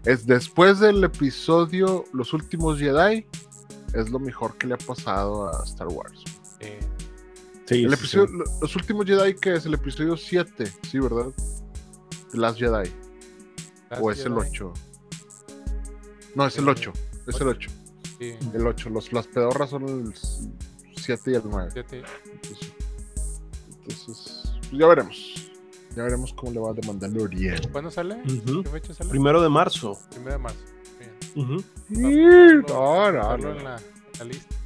[0.04, 3.26] Es después del episodio Los últimos Jedi,
[3.92, 6.24] es lo mejor que le ha pasado a Star Wars.
[6.60, 6.78] Eh,
[7.66, 8.32] Sí, el sí, episodio, sí.
[8.36, 11.26] lo- Los últimos Jedi, que es el episodio 7, sí, ¿verdad?
[12.32, 12.90] The Last Jedi.
[13.90, 14.72] Last o es el Jedi, 8.
[16.34, 16.92] No, es el Eh, 8.
[17.28, 17.70] Es el 8.
[18.18, 18.90] Sí, El 8.
[18.90, 20.12] Los, las pedorras son el
[20.96, 21.70] 7 y el 9.
[21.70, 22.02] fíjate.
[22.32, 22.72] Entonces,
[23.68, 25.34] entonces, pues ya veremos.
[25.96, 27.60] Ya veremos cómo le va de Mandalorian.
[27.72, 28.16] ¿Cuándo sale?
[28.24, 28.62] Ujú.
[28.64, 29.10] ¿Qué fecha sale?
[29.10, 29.98] Primero de marzo.
[30.10, 30.58] Primero de marzo.
[30.98, 31.44] Bien.
[31.46, 31.64] Ujú.
[31.88, 33.58] No, no, Ponerlo no.
[33.58, 34.56] en la, en la lista.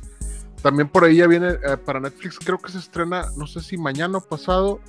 [0.65, 3.77] También por ahí ya viene eh, para Netflix, creo que se estrena, no sé si
[3.77, 4.81] mañana o pasado,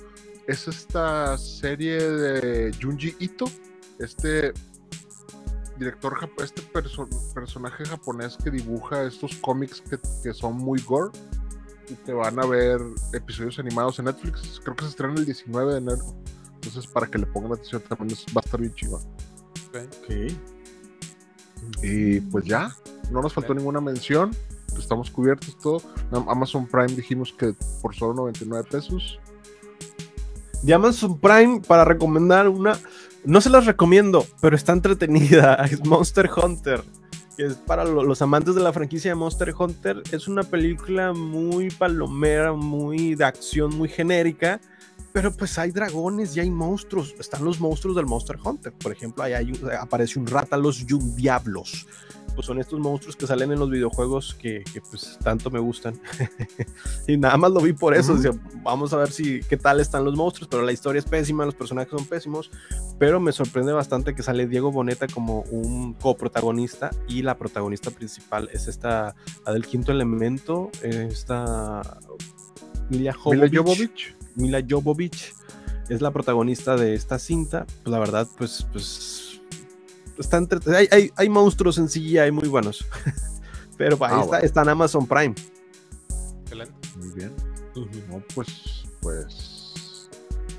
[0.46, 3.44] es esta serie de Junji Ito,
[3.98, 4.54] este
[5.78, 11.10] director, este perso- personaje japonés que dibuja estos cómics que, que son muy gore
[11.90, 12.80] y que van a ver
[13.12, 14.58] episodios animados en Netflix.
[14.64, 16.04] Creo que se estrena el 19 de enero.
[16.54, 18.96] Entonces, para que le pongan atención, también es- va a estar bien chido.
[18.96, 19.76] Ok.
[21.68, 21.82] Ok.
[21.82, 22.74] Y pues ya,
[23.10, 24.30] no nos faltó ninguna mención.
[24.78, 25.80] Estamos cubiertos todo.
[26.12, 29.18] Am- Amazon Prime dijimos que por solo 99 pesos.
[30.62, 32.78] De Amazon Prime para recomendar una.
[33.24, 35.54] No se las recomiendo, pero está entretenida.
[35.70, 36.82] Es Monster Hunter.
[37.36, 40.02] Que es para lo- los amantes de la franquicia de Monster Hunter.
[40.12, 44.60] Es una película muy palomera, muy de acción, muy genérica.
[45.16, 47.14] Pero pues hay dragones y hay monstruos.
[47.18, 48.70] Están los monstruos del Monster Hunter.
[48.74, 50.84] Por ejemplo, ahí hay un- aparece un rata, los
[51.16, 51.86] Diablos.
[52.34, 55.98] Pues son estos monstruos que salen en los videojuegos que, que, pues tanto me gustan.
[57.08, 58.14] y nada más lo vi por eso.
[58.14, 61.46] Decía, vamos a ver si qué tal están los monstruos, pero la historia es pésima,
[61.46, 62.50] los personajes son pésimos.
[62.98, 68.50] Pero me sorprende bastante que sale Diego Boneta como un coprotagonista y la protagonista principal
[68.52, 69.14] es esta,
[69.46, 71.80] la del quinto elemento, eh, esta
[72.90, 74.14] Mila Jovovich.
[74.36, 75.34] Mila Jovovich
[75.88, 77.66] es la protagonista de esta cinta.
[77.82, 79.40] Pues la verdad, pues, pues
[80.18, 82.84] está entre- hay, hay, hay monstruos en sí, hay muy buenos.
[83.76, 84.44] Pero ahí Ah, está, bueno.
[84.46, 85.34] está en Amazon Prime.
[86.42, 86.74] Excelente.
[86.96, 87.32] Muy bien.
[88.08, 90.08] No, pues, pues.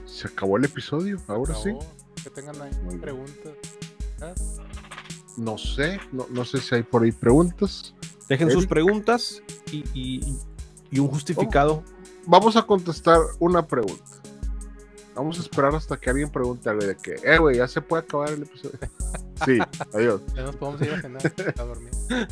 [0.06, 1.20] Se acabó el episodio.
[1.28, 1.72] Ahora sí.
[2.24, 3.54] Que tengan ahí Muy preguntas.
[4.22, 4.34] Ah,
[5.38, 6.00] No sé.
[6.12, 7.94] No, no sé si hay por ahí preguntas.
[8.30, 9.42] Dejen sus preguntas
[9.72, 10.38] y, y-
[10.92, 11.84] y un justificado.
[12.28, 14.04] Vamos a contestar una pregunta.
[15.16, 18.04] Vamos a esperar hasta que alguien pregunte algo de que, eh, güey, ya se puede
[18.04, 18.78] acabar el episodio.
[19.46, 19.60] Sí,
[19.94, 20.22] adiós.
[20.36, 21.22] Ya nos podemos ir a cenar,
[21.60, 21.92] a dormir.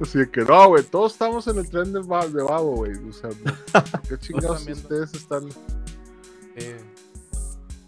[0.00, 2.92] Así de que no, güey, todos estamos en el tren de, de babo, güey.
[3.08, 3.54] O sea, no,
[3.84, 5.48] ¿por qué chingados ustedes están?
[6.56, 6.76] Eh,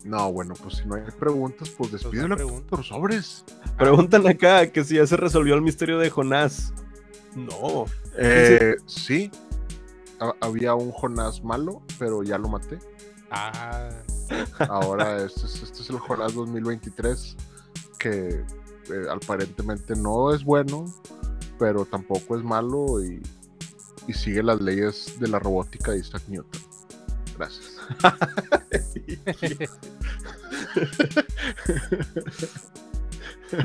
[0.05, 2.69] No, bueno, pues si no hay preguntas, pues despídelo preguntas.
[2.71, 3.45] por sobres.
[3.77, 6.73] Preguntan acá que si ya se resolvió el misterio de Jonás.
[7.35, 7.87] No.
[8.17, 9.29] Eh, sí,
[10.25, 12.79] ha- había un Jonás malo, pero ya lo maté.
[13.31, 13.91] ah,
[14.69, 17.37] Ahora este es, este es el Jonás 2023,
[17.99, 18.29] que
[18.91, 20.85] eh, aparentemente no es bueno,
[21.59, 23.23] pero tampoco es malo y,
[24.07, 26.61] y sigue las leyes de la robótica de Isaac Newton.
[27.37, 27.75] Gracias.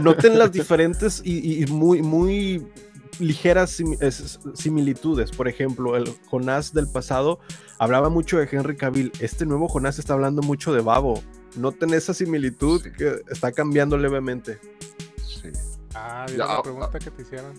[0.01, 2.67] Noten las diferentes y, y muy, muy
[3.19, 5.31] ligeras sim- es- similitudes.
[5.31, 7.39] Por ejemplo, el Jonás del pasado
[7.77, 9.11] hablaba mucho de Henry Cavill.
[9.19, 11.21] Este nuevo Jonás está hablando mucho de Babo.
[11.55, 12.91] Noten esa similitud Sí.
[12.97, 14.59] que está cambiando levemente.
[15.17, 15.49] Sí.
[15.95, 17.53] ah, Ya, mira la ah, pregunta que te hicieron.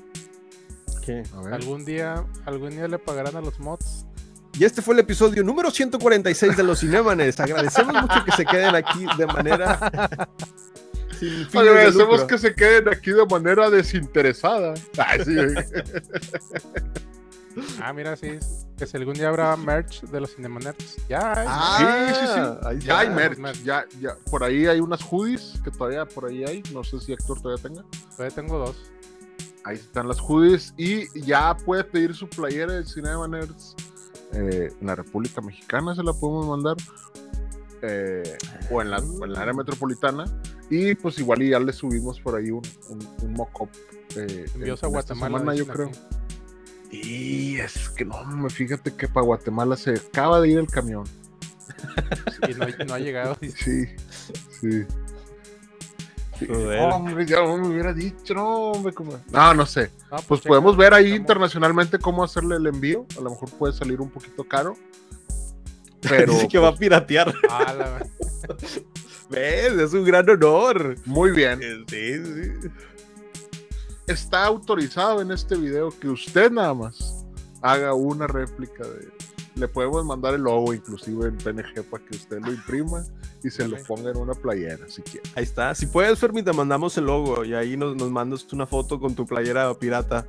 [1.04, 1.22] ¿Qué?
[1.36, 1.54] A ver.
[1.54, 4.06] ¿Algún día, algún día le pagarán a los mods?
[4.58, 7.38] Y este fue el episodio número 146 de los Cinemanes.
[7.40, 10.28] Agradecemos mucho que se queden aquí de manera
[11.20, 12.26] sin fines Agradecemos lucro.
[12.26, 14.74] que se queden aquí de manera desinteresada.
[14.98, 15.54] Ay, sí, güey.
[17.82, 18.38] Ah, mira, sí.
[18.78, 20.96] Que si algún día habrá merch de los Cinemanerds.
[21.08, 21.46] Ya hay.
[21.50, 22.68] Ah, sí, sí, sí.
[22.68, 23.62] ahí Ya hay merch, merch.
[23.64, 24.14] ya, ya.
[24.30, 26.62] Por ahí hay unas hoodies que todavía por ahí hay.
[26.72, 27.84] No sé si Héctor todavía tenga.
[28.16, 28.76] Todavía tengo dos.
[29.64, 33.74] Ahí están las hoodies y ya puede pedir su playera de Cinema Nerds
[34.32, 36.76] eh, en la República Mexicana, se la podemos mandar.
[37.82, 38.38] eh,
[38.70, 40.24] o, en la, o en la área metropolitana.
[40.70, 43.68] Y pues igual y ya le subimos por ahí un, un, un mock-up.
[44.16, 45.38] eh, Envíos en- a Guatemala.
[45.38, 45.90] semana, yo creo.
[46.92, 51.04] Y es que no, me fíjate que para Guatemala se acaba de ir el camión.
[52.48, 53.36] Y no, no ha llegado.
[53.40, 53.86] Sí, sí.
[54.60, 54.86] Sí.
[56.46, 56.80] Joder.
[56.80, 59.90] Hombre, ya me hubiera dicho, no, hombre, como- No, no sé.
[60.10, 63.06] No, Pues checa, podemos ver ahí estamos- internacionalmente cómo hacerle el envío.
[63.18, 64.74] A lo mejor puede salir un poquito caro.
[66.00, 67.32] Pero Dice que va a pues, piratear.
[67.50, 68.06] Ah, la-
[69.30, 69.72] ¿Ves?
[69.74, 70.96] Es un gran honor.
[71.06, 71.60] muy bien.
[71.88, 72.70] Sí, sí.
[74.06, 77.24] Está autorizado en este video que usted nada más
[77.62, 79.08] haga una réplica de.
[79.54, 83.04] Le podemos mandar el logo inclusive en PNG para que usted lo imprima
[83.42, 85.28] y se lo ponga en una playera si quiere.
[85.34, 85.74] Ahí está.
[85.74, 89.14] Si puedes, Fermi, te mandamos el logo y ahí nos, nos mandas una foto con
[89.14, 90.26] tu playera pirata.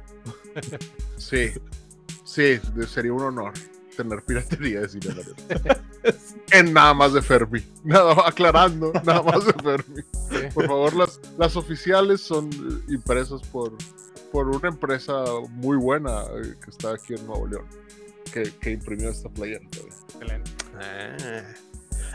[1.18, 1.52] Sí,
[2.26, 3.54] sí, sería un honor
[3.96, 5.16] tener piratería de cine.
[6.52, 7.64] en nada más de Fermi.
[7.84, 10.02] Nada aclarando, nada más de Fermi.
[10.30, 10.38] sí.
[10.54, 13.74] Por favor, las, las oficiales son eh, impresas por,
[14.32, 17.66] por una empresa muy buena eh, que está aquí en Nuevo León,
[18.32, 19.66] que, que imprimió esta playera.
[19.72, 19.96] todavía.
[20.14, 20.52] Excelente.
[20.80, 21.44] Ah.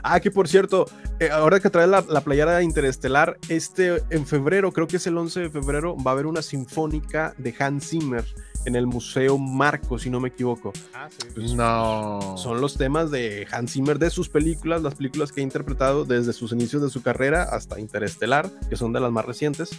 [0.03, 0.87] Ah, que por cierto,
[1.19, 5.17] eh, ahora que trae la, la playera interestelar, este en febrero, creo que es el
[5.19, 8.25] 11 de febrero, va a haber una sinfónica de Hans Zimmer
[8.67, 10.73] en el Museo Marco, si no me equivoco.
[10.93, 11.29] Ah, sí.
[11.35, 12.37] Pues, No.
[12.37, 16.33] Son los temas de Hans Zimmer de sus películas, las películas que ha interpretado desde
[16.33, 19.71] sus inicios de su carrera hasta Interestelar, que son de las más recientes.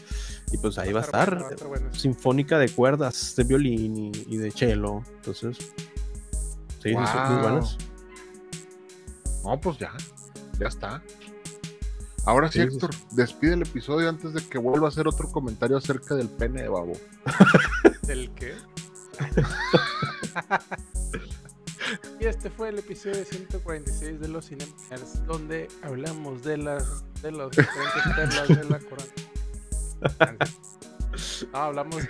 [0.52, 1.96] Y pues ahí va a estar bueno, estar va a estar bueno.
[2.00, 5.04] sinfónica de cuerdas, de violín y, y de cello.
[5.18, 5.58] Entonces,
[6.82, 7.78] sí, son muy buenas.
[9.44, 9.92] No, pues ya.
[10.60, 11.02] Ya está.
[12.26, 15.30] Ahora sí, Sí, sí, Héctor, despide el episodio antes de que vuelva a hacer otro
[15.32, 16.94] comentario acerca del pene de babo.
[18.02, 18.54] ¿Del qué?
[22.20, 27.52] Y este fue el episodio 146 de los Cinemers, donde hablamos de las de los
[27.52, 29.12] diferentes perlas de la corona.
[31.54, 32.04] No, hablamos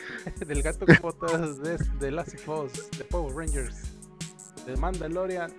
[0.45, 3.75] del gato con botas de, de Last of Us, de Power Rangers,
[4.65, 5.53] de Mandalorian.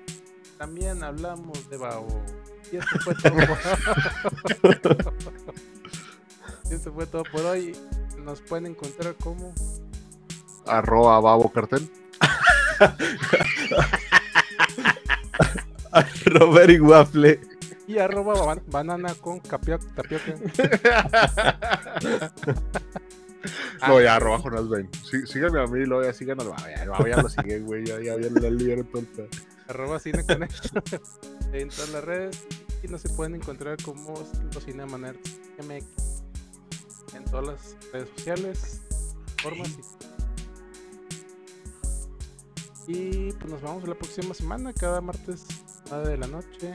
[0.59, 2.07] También hablamos de Bao.
[2.73, 3.59] Y esto fue todo por...
[6.71, 7.77] y esto fue todo por hoy.
[8.19, 9.55] Nos pueden encontrar como
[10.69, 11.89] Arroba babo cartel.
[16.27, 17.41] Robert y Waffle.
[17.87, 20.35] y arroba ban- banana con capio- tapioca.
[23.87, 24.89] No, ya, arroba Jonas Bain.
[25.09, 27.07] Sí, síganme a mí y luego ya sigan al babo.
[27.07, 27.85] Ya, lo siguen, güey.
[27.87, 29.29] Ya, ya, ya, le dieron todo el
[29.69, 30.83] arroba cine con esto
[31.53, 32.43] en todas las redes
[32.83, 34.15] y nos se pueden encontrar como
[34.53, 35.85] los Cinemanerds MX
[37.15, 38.81] en todas las redes sociales,
[39.41, 39.81] formas y,
[42.89, 45.45] y, pues nos vemos la próxima semana, cada martes
[45.91, 46.75] 9 de la noche.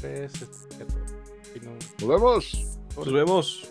[0.00, 0.46] Pues, este,
[0.78, 1.04] ya todo.
[1.54, 2.66] Y no- Nos vemos.
[2.96, 3.68] Nos vemos.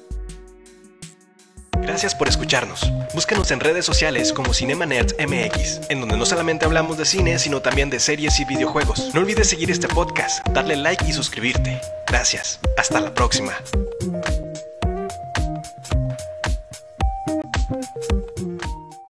[1.82, 2.92] Gracias por escucharnos.
[3.16, 7.40] Búscanos en redes sociales como Cinema Nerds MX, en donde no solamente hablamos de cine,
[7.40, 9.12] sino también de series y videojuegos.
[9.16, 11.80] No olvides seguir este podcast, darle like y suscribirte.
[12.08, 12.60] Gracias.
[12.78, 13.54] Hasta la próxima.